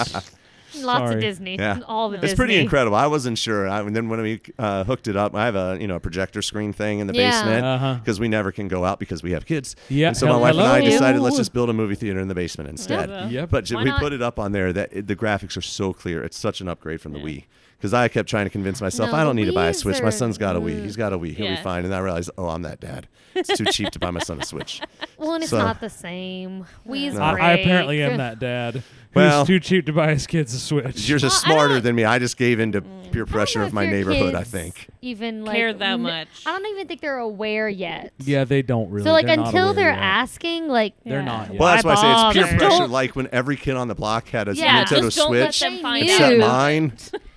[0.76, 1.14] Lots Sorry.
[1.14, 1.56] of Disney.
[1.56, 1.80] Yeah.
[1.86, 2.36] All the It's Disney.
[2.36, 2.96] pretty incredible.
[2.96, 3.68] I wasn't sure.
[3.68, 6.00] I, and then when we uh, hooked it up, I have a you know a
[6.00, 7.30] projector screen thing in the Yeah.
[7.30, 7.94] basement Uh-huh.
[7.94, 9.76] because we never can go out because we have kids.
[9.88, 10.90] Yeah, And so my hel- wife and I hello.
[10.90, 13.08] decided let's just build a movie theater in the basement instead.
[13.08, 13.28] Yeah.
[13.28, 13.50] Yep.
[13.50, 14.00] But Why we not?
[14.00, 16.22] put it up on there that it, the graphics are so clear.
[16.22, 17.44] It's such an upgrade from the Wii.
[17.78, 19.70] Because I kept trying to convince myself No, I don't the need to buy a
[19.70, 20.02] Wiis Switch.
[20.02, 20.82] My son's got a Wii.
[20.82, 21.36] He's got a Wii.
[21.36, 21.84] He'll be fine.
[21.84, 23.06] And I realized, oh, I'm that dad.
[23.36, 24.80] It's too cheap to buy my son a Switch.
[25.16, 26.64] Well, and it's not the same.
[26.84, 27.22] We's No.
[27.22, 27.42] I, great.
[27.42, 28.84] I apparently am that dad.
[29.14, 31.08] Well- who's too cheap to buy his kids a Switch.
[31.08, 32.04] You're just Well, I smarter don't- than me.
[32.04, 33.02] I just gave in to mm.
[33.12, 34.34] peer I don't pressure know of if my your neighborhood.
[34.34, 34.86] I kids think.
[35.02, 36.28] Even like Care that much.
[36.46, 38.12] I don't even think they're aware yet.
[38.18, 39.04] yeah, they don't really.
[39.06, 39.98] so like they're not until aware they're yet.
[39.98, 41.24] asking, like they're Yeah.
[41.24, 41.50] not.
[41.52, 41.58] Yet.
[41.60, 41.94] Well, that's why I
[42.32, 42.78] say it's peer pressure.
[42.78, 45.54] Don't- Like when every kid on the block had a Yeah, Nintendo just don't let
[45.54, 46.38] Switch, them find except knew.
[46.40, 46.92] mine.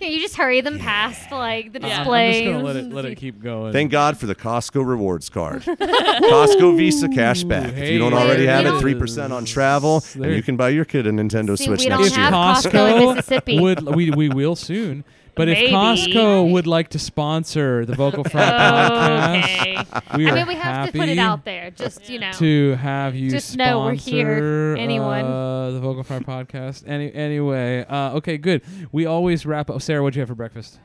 [0.00, 1.88] Yeah, you just hurry them past like the Yeah.
[1.88, 2.34] I'm displays.
[2.36, 3.72] just gonna let it let it keep going.
[3.72, 5.62] Thank God for the Costco rewards card.
[5.64, 7.76] Costco Visa cashback.
[7.76, 8.80] if you don't hey, already have it it, is.
[8.80, 11.80] three percent on travel, There- and you can buy your kid a Nintendo See, Switch
[11.80, 12.26] we don't next if year.
[12.30, 13.60] have Costco in Mississippi.
[13.60, 15.04] would we we will soon.
[15.40, 20.54] But if Costco would like to sponsor the Vocal Fry podcast, we I mean, we
[20.54, 21.70] have to put it out there.
[21.70, 22.32] Just you know.
[22.32, 24.36] to have you Just know we're here.
[24.36, 25.24] sponsor, Anyone.
[25.24, 26.84] uh, the Vocal Fry podcast.
[26.86, 28.60] Any anyway, uh, okay, good.
[28.92, 29.80] We always wrap up.
[29.80, 30.78] Sarah, what'd you have for breakfast?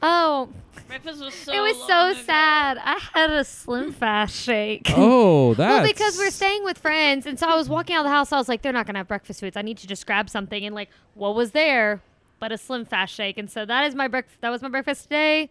[0.00, 0.48] Oh,
[0.86, 1.52] Breakfast was so.
[1.52, 2.20] it was so ago.
[2.24, 2.78] sad.
[2.80, 4.88] I had a Slim Fast shake.
[4.96, 8.04] Oh, that's Well, because we're staying with friends, and so I was walking out of
[8.04, 8.30] the house.
[8.30, 9.56] I was like, "They're not gonna have breakfast foods.
[9.56, 12.00] I need to just grab something." And like, what was there?
[12.40, 13.36] But a Slim Fast shake.
[13.38, 14.40] And so that is my breakfast.
[14.40, 15.50] That was my breakfast today.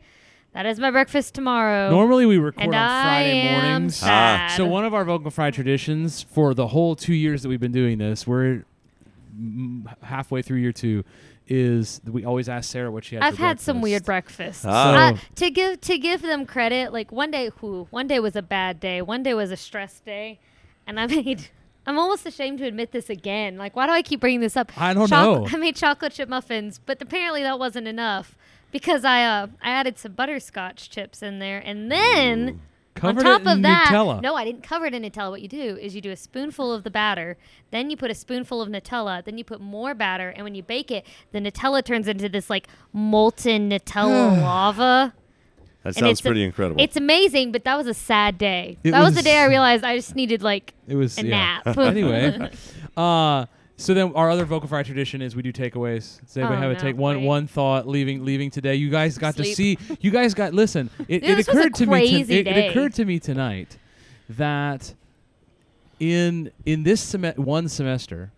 [0.54, 1.92] That is my breakfast tomorrow.
[1.92, 3.96] Normally we record and on I Friday am mornings.
[3.98, 4.56] sad.
[4.56, 7.74] So one of our Vocal Fry traditions for the whole two years that we've been
[7.74, 8.64] doing this, we're
[10.02, 11.04] halfway through year two,
[11.48, 13.24] is we always ask Sarah what she had.
[13.24, 14.64] I've for had some weird breakfast.
[14.64, 14.66] breakfasts.
[14.66, 15.14] Ah.
[15.14, 18.42] Uh, to give to give them credit, like one day, whew, one day was a
[18.42, 19.02] bad day.
[19.02, 20.40] One day was a stress day,
[20.88, 21.50] and I made.
[21.88, 23.58] I'm almost ashamed to admit this again.
[23.58, 24.72] Like, why do I keep bringing this up?
[24.80, 25.48] I don't Choc- know.
[25.52, 28.36] I made chocolate chip muffins, but apparently that wasn't enough
[28.72, 32.62] because I uh I added some butterscotch chips in there, and then
[32.96, 34.22] Covered on top of that, Nutella.
[34.24, 35.30] no, I didn't cover it in Nutella.
[35.30, 37.38] What you do is you do a spoonful of the batter,
[37.70, 40.64] then you put a spoonful of Nutella, then you put more batter, and when you
[40.64, 45.14] bake it, the Nutella turns into this like molten Nutella lava.
[45.88, 46.82] That And sounds it's a- pretty incredible.
[46.82, 48.78] It's amazing, but that was a sad day.
[48.84, 51.62] It that was, the day I realized I just needed like It was a yeah.
[51.66, 51.78] nap.
[51.78, 52.52] anyway,
[52.98, 53.46] uh,
[53.78, 56.20] so then our other vocal fry tradition is we do takeaways.
[56.26, 57.26] Does anybody Oh, have a take one wait.
[57.26, 58.76] one thought leaving leaving today?
[58.76, 59.78] You guys got to see.
[60.02, 60.90] You guys got listen.
[61.08, 62.24] It, Yeah, it this was a occurred to me.
[62.26, 63.78] To, it, it occurred to me tonight
[64.28, 64.94] that
[66.02, 68.32] in in this sem- one semester,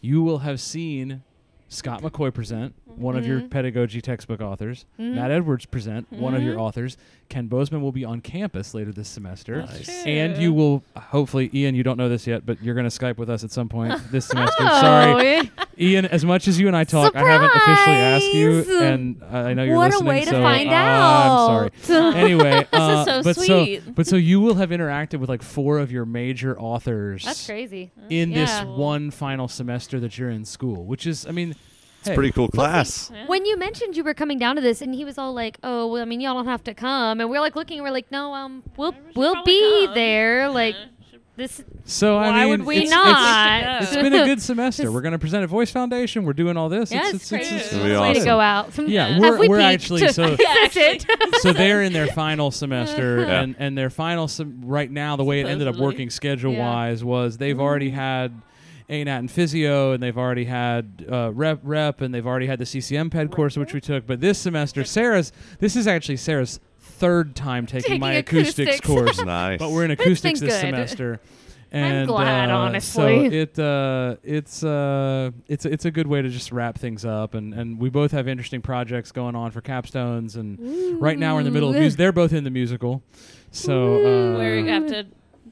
[0.00, 1.22] you will have seen
[1.68, 3.50] Scott McCoy present, one of your Mhm.
[3.50, 4.84] pedagogy textbook authors.
[4.98, 5.14] Mhm.
[5.14, 6.60] Matt Edwards present, one of your Mhm.
[6.60, 6.96] authors.
[7.28, 9.62] Ken Bozeman will be on campus later this semester.
[9.62, 9.88] Nice.
[10.06, 11.74] And you will hopefully, Ian.
[11.74, 13.94] You don't know this yet, but you're going to Skype with us at some point
[14.12, 14.54] this semester.
[14.60, 16.06] Oh, Sorry, Ian.
[16.06, 19.54] As much as you and I talk, I haven't officially asked you, and uh, I
[19.54, 20.08] know you're What a listening.
[20.08, 21.70] way to so find uh, I'm sorry.
[22.06, 22.16] out.
[22.16, 23.82] Anyway, uh, so but sweet.
[23.84, 27.44] so but so you will have interacted with like four of your major authors That's
[27.44, 27.90] crazy.
[28.08, 31.56] in this one final semester that you're in school, which is, I mean,
[32.00, 33.10] it's hey, pretty cool class.
[33.12, 33.26] Yeah.
[33.26, 35.86] When you mentioned you were coming down to this, and he was all like, "Oh,
[35.88, 38.32] well, I mean, y'all don't have to come," and we're like looking, we're like, "No,
[38.34, 39.94] um, we'll We should we'll be come.
[39.94, 41.64] there." Like Yeah, should- this.
[41.84, 43.82] So I Why mean, would we it's, not?
[43.82, 44.90] It's, it's been a good semester.
[44.90, 46.24] We're going to present at Voice Foundation.
[46.24, 46.90] We're doing all this.
[46.90, 47.42] Yeah, it's, it's, it's, great.
[47.42, 48.76] it's, it's be Way to go out.
[48.78, 50.38] Yeah, we're- we we're actually- so- Is
[50.76, 51.06] it?
[51.42, 53.40] so they're in their final semester, Yeah.
[53.42, 55.16] and and their final sem- right now.
[55.16, 58.40] The way it ended up working schedule wise was they've already had.
[58.88, 62.66] ANAT and physio, and they've already had uh, rep, rep, and they've already had the
[62.66, 64.06] CCM ped course, which we took.
[64.06, 68.86] But this semester, Sarah's this is actually Sarah's third time taking, Taking my acoustics, acoustics.
[68.86, 69.58] course, nice.
[69.58, 70.60] but we're in been acoustics this good.
[70.60, 71.20] semester.
[71.72, 73.28] I'm And glad, uh, honestly.
[73.28, 77.34] So it uh, it's uh, it's it's a good way to just wrap things up,
[77.34, 81.40] and, and we both have interesting projects going on for capstones, and right now we're
[81.40, 81.80] in the middle of Ooh.
[81.80, 81.98] music.
[81.98, 83.02] They're both in the musical,
[83.50, 85.06] so uh, Where we have to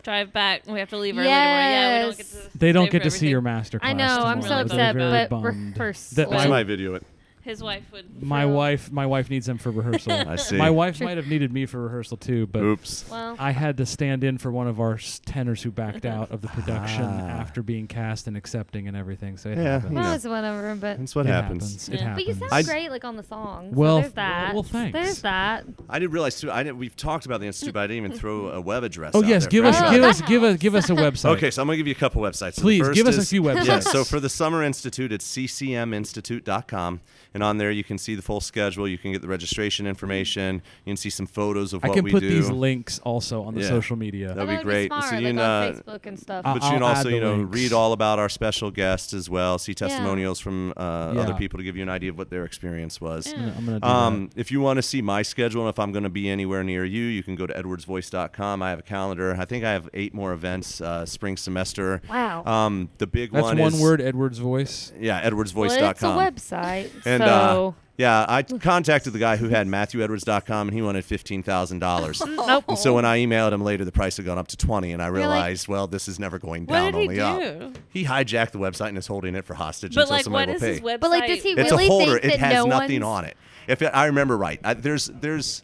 [0.04, 0.62] drive back.
[0.66, 1.38] We have to leave early tomorrow.
[1.38, 2.46] Yeah, we don't get Yes.
[2.52, 2.58] to.
[2.58, 3.56] they don't get for to see your everything.
[3.56, 3.90] master class.
[3.90, 4.04] I know.
[4.24, 4.64] I'm so tomorrow.
[4.64, 5.44] They're upset, very but bummed.
[5.76, 6.16] rehearsal.
[6.16, 7.02] That I my- might video it.
[7.44, 8.22] His wife would.
[8.22, 10.12] My throw- wife, my wife needs him for rehearsal.
[10.28, 10.56] I see.
[10.56, 13.04] my wife might have needed me for rehearsal too, but Oops.
[13.10, 16.30] well, I had to stand in for one of our s- tenors who backed out
[16.30, 17.28] of the production Ah.
[17.40, 19.36] after being cast and accepting and everything.
[19.36, 19.90] So it Yeah, happens.
[19.90, 20.14] you well, know.
[20.14, 20.74] it's whatever.
[20.74, 21.88] But That's what it happens.
[21.88, 22.00] It Yeah.
[22.08, 22.16] happens.
[22.24, 23.72] but you sound I- great, like on the song.
[23.72, 24.54] Well, so there's that.
[24.54, 24.92] well, thanks.
[24.98, 25.64] There's that.
[25.90, 26.50] I didn't realize too.
[26.50, 29.12] I didn't, we've talked about the institute, but I didn't even throw a web address.
[29.14, 30.94] Oh out yes, there give for us, Oh, give us, give us, give us a
[30.94, 31.36] website.
[31.36, 32.54] Okay, so I'm gonna give you a couple websites.
[32.54, 33.64] So the Please first give us a is- few websites.
[33.74, 37.00] Yeah, so for the Summer Institute, it's ccminstitute.com,
[37.34, 38.86] and on there you can see the full schedule.
[38.88, 40.62] You can get the registration information.
[40.84, 42.28] You can see some photos of I what can put do.
[42.28, 43.68] these links also on the Yeah.
[43.68, 44.28] social media.
[44.28, 44.86] That'd be Although great.
[44.88, 46.42] Smart, So you like can, on uh, Facebook and stuff.
[46.46, 47.54] I'll- but you can also, you know, links.
[47.54, 49.58] read all about our special guests as well.
[49.58, 49.88] See Yeah.
[49.88, 51.20] testimonials from uh, Yeah.
[51.22, 53.26] other people to give you an idea of what their experience was.
[53.26, 53.34] Yeah.
[53.34, 55.78] I'm gonna- I'm gonna do Um, if you want to see my schedule and if
[55.78, 58.62] I'm going to be anywhere near you, you can go to edwardsvoice.com.
[58.62, 59.36] I have a calendar.
[59.38, 62.00] I think I have eight more events uh, spring semester.
[62.08, 62.44] wow.
[62.44, 63.36] Um, the big that.
[63.36, 64.00] That's one one is word.
[64.00, 64.92] Edward's voice.
[65.00, 66.20] Yeah, well, edwardsvoice.com.
[66.26, 66.90] it's a website.
[67.04, 71.42] And so uh, yeah, I contacted the guy who had MatthewEdwards.com, and he wanted fifteen
[71.44, 72.20] thousand dollars.
[72.26, 72.64] nope.
[72.68, 75.00] And so when I emailed him later, the price had gone up to twenty, and
[75.00, 77.46] I You're like- realized, well, this is never going down, What down, did he only
[77.46, 77.58] up.
[77.74, 77.80] do?
[77.90, 80.60] He hijacked the website and is holding it for hostage But until like, somebody what
[80.60, 80.84] will is pay.
[80.86, 81.00] his website?
[81.00, 82.12] But like, does he it's really a holder.
[82.18, 83.36] think It that has no nothing one's- on it.
[83.68, 85.62] If it, I remember right, I, there's there's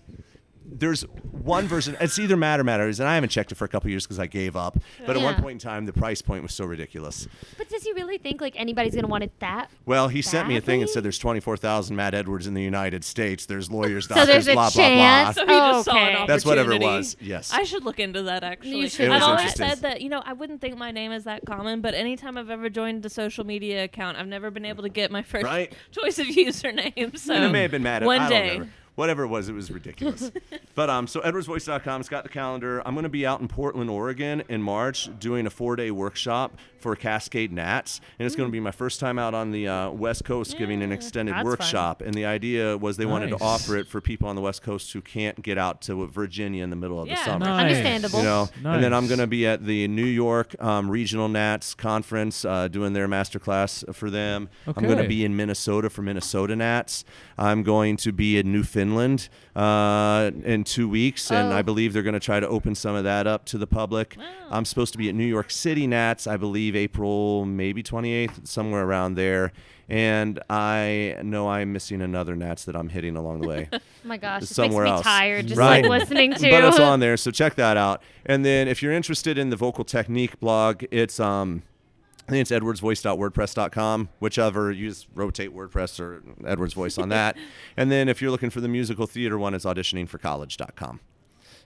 [0.72, 1.96] there's one version.
[2.00, 4.26] It's either Matter Matters, and I haven't checked it for a couple years because I
[4.26, 4.78] gave up.
[5.06, 7.26] But at one point in time, the price point was so ridiculous.
[7.58, 9.70] But does he really think like anybody's gonna want it that?
[9.86, 13.04] Well, he sent me a thing and said there's 24,000 Matt Edwards in the United
[13.04, 13.46] States.
[13.46, 15.34] There's lawyers, So doctors, there's a blah, chance.
[15.36, 16.26] blah, So he Oh, just saw an okay.
[16.26, 17.16] That's whatever it was.
[17.20, 17.52] Yes.
[17.52, 18.76] I should look into that actually.
[18.76, 19.68] You should It was I've always interesting.
[19.68, 22.50] said that, you know, I wouldn't think my name is that common, but anytime I've
[22.50, 25.72] ever joined a social media account, I've never been able to get my first Right.
[25.90, 27.18] choice of username.
[27.18, 28.02] So and it may have been Matt.
[28.04, 28.50] one I don't day.
[28.52, 28.72] remember.
[28.96, 30.30] Whatever it was, it was ridiculous.
[30.74, 32.82] but um, so edwardsvoice.com, it's got the calendar.
[32.86, 36.56] I'm going to be out in Portland, Oregon in March doing a four day workshop
[36.78, 38.00] for Cascade NATS.
[38.18, 40.82] And it's going to be my first time out on the uh, West Coast giving
[40.82, 41.50] an extended that's fun.
[41.50, 42.02] workshop.
[42.02, 44.92] And the idea was they wanted to offer it for people on the West Coast
[44.92, 47.16] who can't get out to Virginia in the middle of Yeah.
[47.16, 47.46] the summer.
[47.46, 47.60] Nice.
[47.76, 48.18] Understandable.
[48.20, 51.74] You know, and then I'm going to be at the New York um, Regional NATS
[51.74, 54.48] conference uh, doing their master class for them.
[54.66, 54.80] Okay.
[54.80, 57.04] I'm going to be in Minnesota for Minnesota NATS.
[57.36, 61.56] I'm going to be in New Finland uh, in two weeks, and Oh.
[61.56, 64.16] I believe they're going to try to open some of that up to the public.
[64.50, 68.84] I'm supposed to be at New York City NATS, I believe April maybe 28th, somewhere
[68.84, 69.52] around there.
[69.88, 73.68] And I know I'm missing another NATS that I'm hitting along the way.
[73.72, 75.02] Oh my gosh, somewhere else.
[75.02, 75.82] tired just Right.
[75.84, 76.50] like listening to.
[76.54, 78.00] but it's on there, so check that out.
[78.24, 81.62] And then if you're interested in the vocal technique blog, it's um
[82.30, 84.70] I think it's edwardsvoice.wordpress.com, whichever.
[84.70, 87.36] Use rotate WordPress or Edwards Voice on that.
[87.76, 91.00] and then if you're looking for the musical theater one, it's auditioningforcollege.com.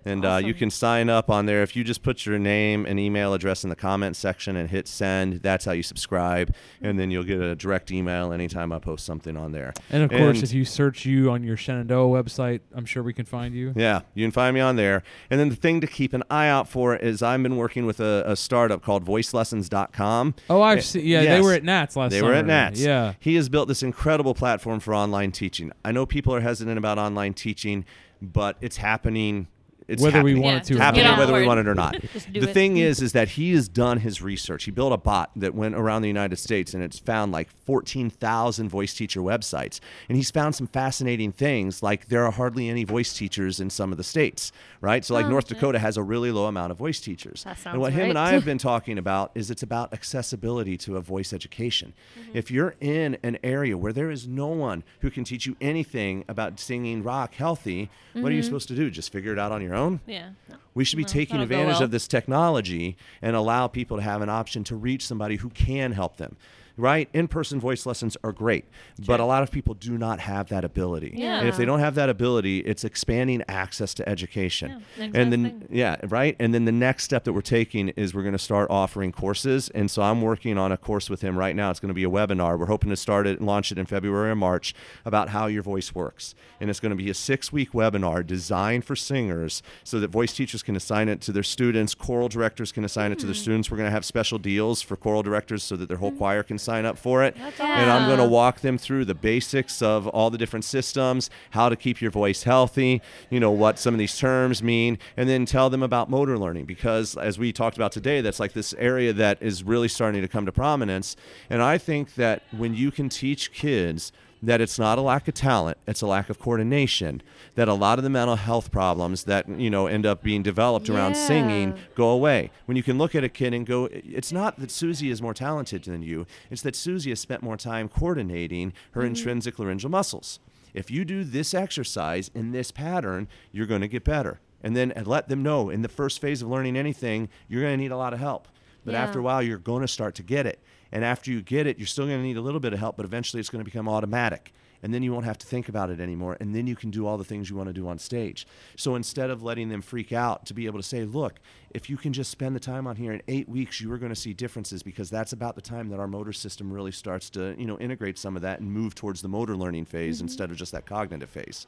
[0.05, 1.63] And uh, you can sign up on there.
[1.63, 4.87] If you just put your name and email address in the comment section and hit
[4.87, 6.55] send, that's how you subscribe.
[6.83, 9.73] And then you'll get a direct email anytime I post something on there.
[9.91, 13.13] And of course, And- if you search you on your Shenandoah website, I'm sure we
[13.15, 13.73] can find you.
[13.77, 15.03] Yeah, you can find me on there.
[15.31, 18.01] And then the thing to keep an eye out for is I've been working with
[18.01, 20.35] a, a startup called voicelessons.com.
[20.51, 21.07] Oh, I've Eh, seen.
[21.07, 22.33] Yeah, they were at NATS last They summer.
[22.33, 22.81] were at NATS.
[22.81, 23.15] Yeah.
[23.21, 25.73] He has built this incredible platform for online teaching.
[25.85, 27.85] I know people are hesitant about online teaching,
[28.21, 29.49] but it's happening.
[29.87, 30.43] It's Whether we happening.
[30.43, 30.85] want Yeah, it to or not.
[30.97, 31.47] happening whether we board.
[31.47, 31.97] want it or not.
[32.32, 32.55] The it.
[32.55, 34.64] thing is, is that he has done his research.
[34.64, 38.68] He built a bot that went around the United States and it's found like 14,000
[38.68, 39.80] voice teacher websites.
[40.09, 43.93] And he's found some fascinating things, like there are hardly any voice teachers in some
[43.93, 45.05] of the states, right?
[45.05, 45.55] So like Oh, North okay.
[45.55, 47.45] Dakota has a really low amount of voice teachers.
[47.45, 48.18] That and what sounds him and.
[48.18, 51.93] I have been talking about is it's about accessibility to a voice education.
[52.18, 52.37] Mm-hmm.
[52.39, 56.24] If you're in an area where there is no one who can teach you anything
[56.28, 58.45] about singing rock healthy, what are you mm-hmm.
[58.47, 58.91] supposed to do?
[58.91, 60.01] Just figure it out on your own?
[60.07, 60.31] Yeah.
[60.75, 61.85] We should be No, taking advantage well.
[61.85, 65.93] of this technology and allow people to have an option to reach somebody who can
[65.93, 66.37] help them.
[66.77, 67.09] Right?
[67.12, 68.64] In person voice lessons are great,
[69.07, 71.12] but a lot of people do not have that ability.
[71.16, 71.39] Yeah.
[71.39, 74.83] And if they don't have that ability, it's expanding access to education.
[74.99, 76.35] Yeah, and then, yeah, right?
[76.41, 79.68] And then the next step that we're taking is we're going to start offering courses.
[79.68, 81.70] And so I'm working on a course with him right now.
[81.70, 82.59] It's going to be a webinar.
[82.59, 85.62] We're hoping to start it and launch it in February or March about how your
[85.62, 86.35] voice works.
[86.61, 90.33] And it's going to be a six week webinar designed for singers so that voice
[90.35, 93.29] teachers can assign it to their students, choral directors can assign it to Hmm.
[93.29, 93.70] their students.
[93.70, 96.59] We're going to have special deals for choral directors so that their whole choir can
[96.65, 97.37] sign up for it.
[97.61, 101.69] And I'm going to walk them through the basics of all the different systems, how
[101.69, 105.47] to keep your voice healthy, you know, what some of these terms mean, and then
[105.47, 109.12] tell them about motor learning because as we talked about today, that's like this area
[109.12, 111.17] that is really starting to come to prominence.
[111.51, 114.12] And I think that when you can teach kids
[114.47, 117.22] that it's not a lack of talent, it's a lack of coordination,
[117.55, 120.88] that a lot of the mental health problems that, you know, end up being developed
[120.90, 122.51] around singing go away.
[122.66, 125.34] When you can look at a kid and go, it's not that Susie is more
[125.34, 129.09] talented than you, it's that Susie has spent more time coordinating her mm-hmm.
[129.09, 130.38] intrinsic laryngeal muscles.
[130.74, 134.40] If you do this exercise in this pattern, you're going to get better.
[134.62, 137.74] And then and let them know in the first phase of learning anything, you're going
[137.74, 138.49] to need a lot of help.
[138.84, 139.03] But Yeah.
[139.05, 140.59] after a while, you're going to start to get it.
[140.95, 142.97] And after you get it, you're still going to need a little bit of help,
[142.97, 144.55] but eventually it's going to become automatic.
[144.80, 146.36] And then you won't have to think about it anymore.
[146.40, 148.47] And then you can do all the things you want to do on stage.
[148.76, 151.40] So instead of letting them freak out, to be able to say, look,
[151.75, 154.12] if you can just spend the time on here in eight weeks, you are going
[154.12, 157.57] to see differences because that's about the time that our motor system really starts to,
[157.59, 160.57] you know, integrate some of that and move towards the motor learning phase instead of
[160.57, 161.66] just that cognitive phase.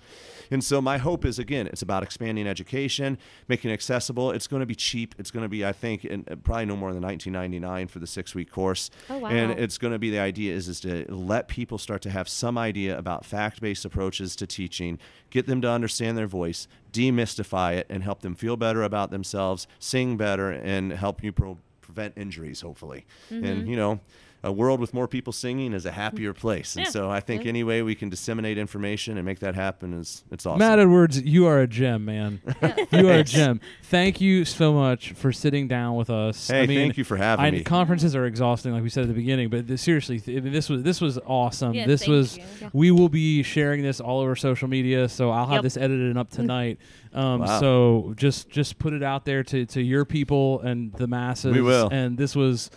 [0.53, 4.31] And so my hope is again, it's about expanding education, making it accessible.
[4.31, 5.17] It's going to be cheap.
[5.19, 8.07] It's going to be, I think, in, uh, probably no more than 19.99 for the
[8.07, 8.91] six-week course.
[9.11, 9.29] Oh, wow.
[9.29, 12.29] And it's going to be the idea is is to let people start to have
[12.29, 15.01] some idea about fact-based approaches to teaching,
[15.37, 19.67] get them to understand their voice, demystify it, and help them feel better about themselves,
[19.79, 22.61] sing better, and help you pro- prevent injuries.
[22.63, 23.45] Hopefully, Mm-hmm.
[23.45, 24.01] and you know.
[24.45, 26.37] A world with more people singing is a happier mm.
[26.37, 26.91] place, and Yeah.
[26.91, 30.47] so I think any way we can disseminate information and make that happen is it's
[30.47, 30.61] awesome.
[30.61, 32.41] Matt Edwards, you are a gem, man.
[32.93, 33.61] you are a gem.
[33.85, 36.49] Thank you so much for sitting down with us.
[36.49, 37.63] Hey, I mean, thank you for having I, me.
[37.65, 39.49] conferences are exhausting, like we said at the beginning.
[39.49, 41.75] But th- seriously, th- this was this was awesome.
[41.75, 42.37] Yeah, this thank was.
[42.37, 42.45] you.
[42.61, 42.71] Yeah.
[42.73, 45.63] We will be sharing this all over social media, so I'll have Yep.
[45.63, 46.79] this edited up tonight.
[47.17, 47.61] Um, Wow.
[47.61, 51.55] So just just put it out there to, to your people and the masses.
[51.55, 51.89] We will.
[51.91, 52.71] And this was,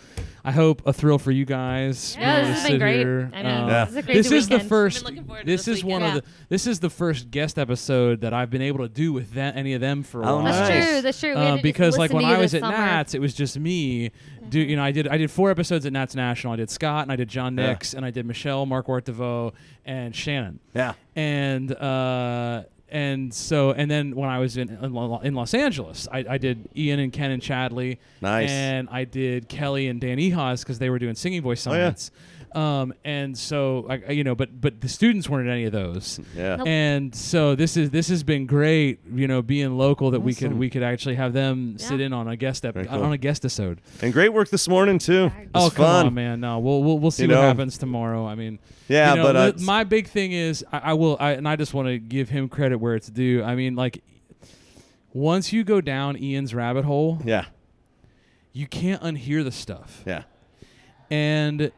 [0.44, 2.16] I hope, a thrill for you guys.
[2.18, 2.98] Yeah, this has been great.
[3.00, 3.30] here.
[3.34, 3.48] I know.
[3.64, 3.84] Um, Yeah.
[3.84, 5.04] This is a crazy this is the first.
[5.04, 6.22] Been looking forward to This this is one of the.
[6.48, 9.74] This is the first guest episode that I've been able to do with that, any
[9.74, 10.44] of them for a Oh, while.
[10.44, 10.84] That's Nice.
[10.88, 11.02] true.
[11.02, 11.30] That's true.
[11.30, 12.76] We Uh, had to just because like when I was at summer.
[12.76, 14.10] NATS, it was just me.
[14.48, 14.82] Do you know?
[14.82, 16.54] I did I did four episodes at NATS National.
[16.54, 17.66] I did Scott and I did John Yeah.
[17.68, 19.52] Nix and I did Michelle, Mark Wartavo,
[19.84, 20.60] and Shannon.
[20.74, 20.94] yeah.
[21.14, 26.24] And uh, and so and then when I was in in, in Los Angeles, I,
[26.28, 27.98] I did Ian and Ken and Chadley.
[28.20, 28.50] Nice.
[28.50, 31.92] And I did Kelly and Dan Ehas because they were doing singing voice Oh, yeah.
[32.52, 32.56] Science.
[32.90, 36.20] Um, and so like you know, but but the students weren't at any of those.
[36.36, 36.56] Yeah.
[36.56, 36.66] Nope.
[36.66, 40.52] And so this is this has been great, you know, being local that we could
[40.52, 42.88] we could actually have them sit in on a guest ep- cool.
[42.88, 43.80] on a guest episode.
[44.02, 45.30] And great work this morning too.
[45.54, 46.06] Oh was come fun.
[46.06, 46.40] on, man!
[46.40, 47.42] No, we'll we'll, we'll see You what know.
[47.42, 48.26] happens tomorrow.
[48.26, 51.16] I mean, Yeah, you know, but uh, li- my big thing is I, I will,
[51.20, 53.42] I, and I just want to give him credit where it's due.
[53.44, 54.02] I mean, like
[55.12, 57.46] once you go down Ian's rabbit hole, yeah,
[58.52, 60.02] you can't unhear the stuff.
[60.06, 60.22] yeah.
[61.10, 61.72] And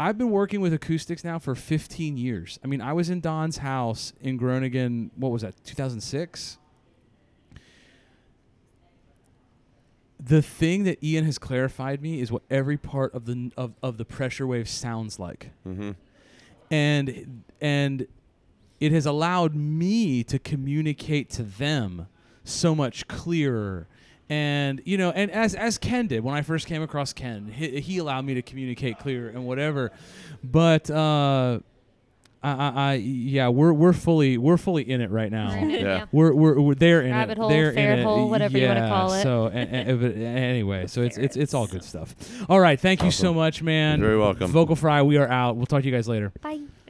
[0.00, 2.60] I've been working with acoustics now for 15 years.
[2.62, 5.10] I mean, I was in Don's house in Groningen.
[5.16, 5.54] What was that?
[5.64, 6.56] 2006.
[10.20, 13.98] The thing that Ian has clarified me is what every part of the of, of
[13.98, 15.92] the pressure wave sounds like, Mm-hmm.
[16.70, 18.06] and and
[18.80, 22.06] it has allowed me to communicate to them
[22.44, 23.86] so much clearer
[24.30, 27.80] and you know and as as ken did when i first came across ken he,
[27.80, 29.90] he allowed me to communicate clear and whatever
[30.44, 31.58] but uh
[32.40, 35.78] I, I, I yeah we're we're fully we're fully in it right now We're Yeah.
[35.80, 36.04] yeah.
[36.12, 37.38] we're we're, we're there in Rabbit it.
[37.38, 38.04] hole, They're in ferret it.
[38.04, 39.22] hole, whatever you wanna Yeah, call it.
[39.24, 42.14] So, a- a- but anyway, so it's it's it's all good stuff.
[42.48, 43.98] All right, thank you so much, man.
[43.98, 44.52] You're very welcome.
[44.52, 45.56] Vocal Fry, we are out.
[45.56, 46.32] We'll talk to you guys later.
[46.40, 46.60] Bye.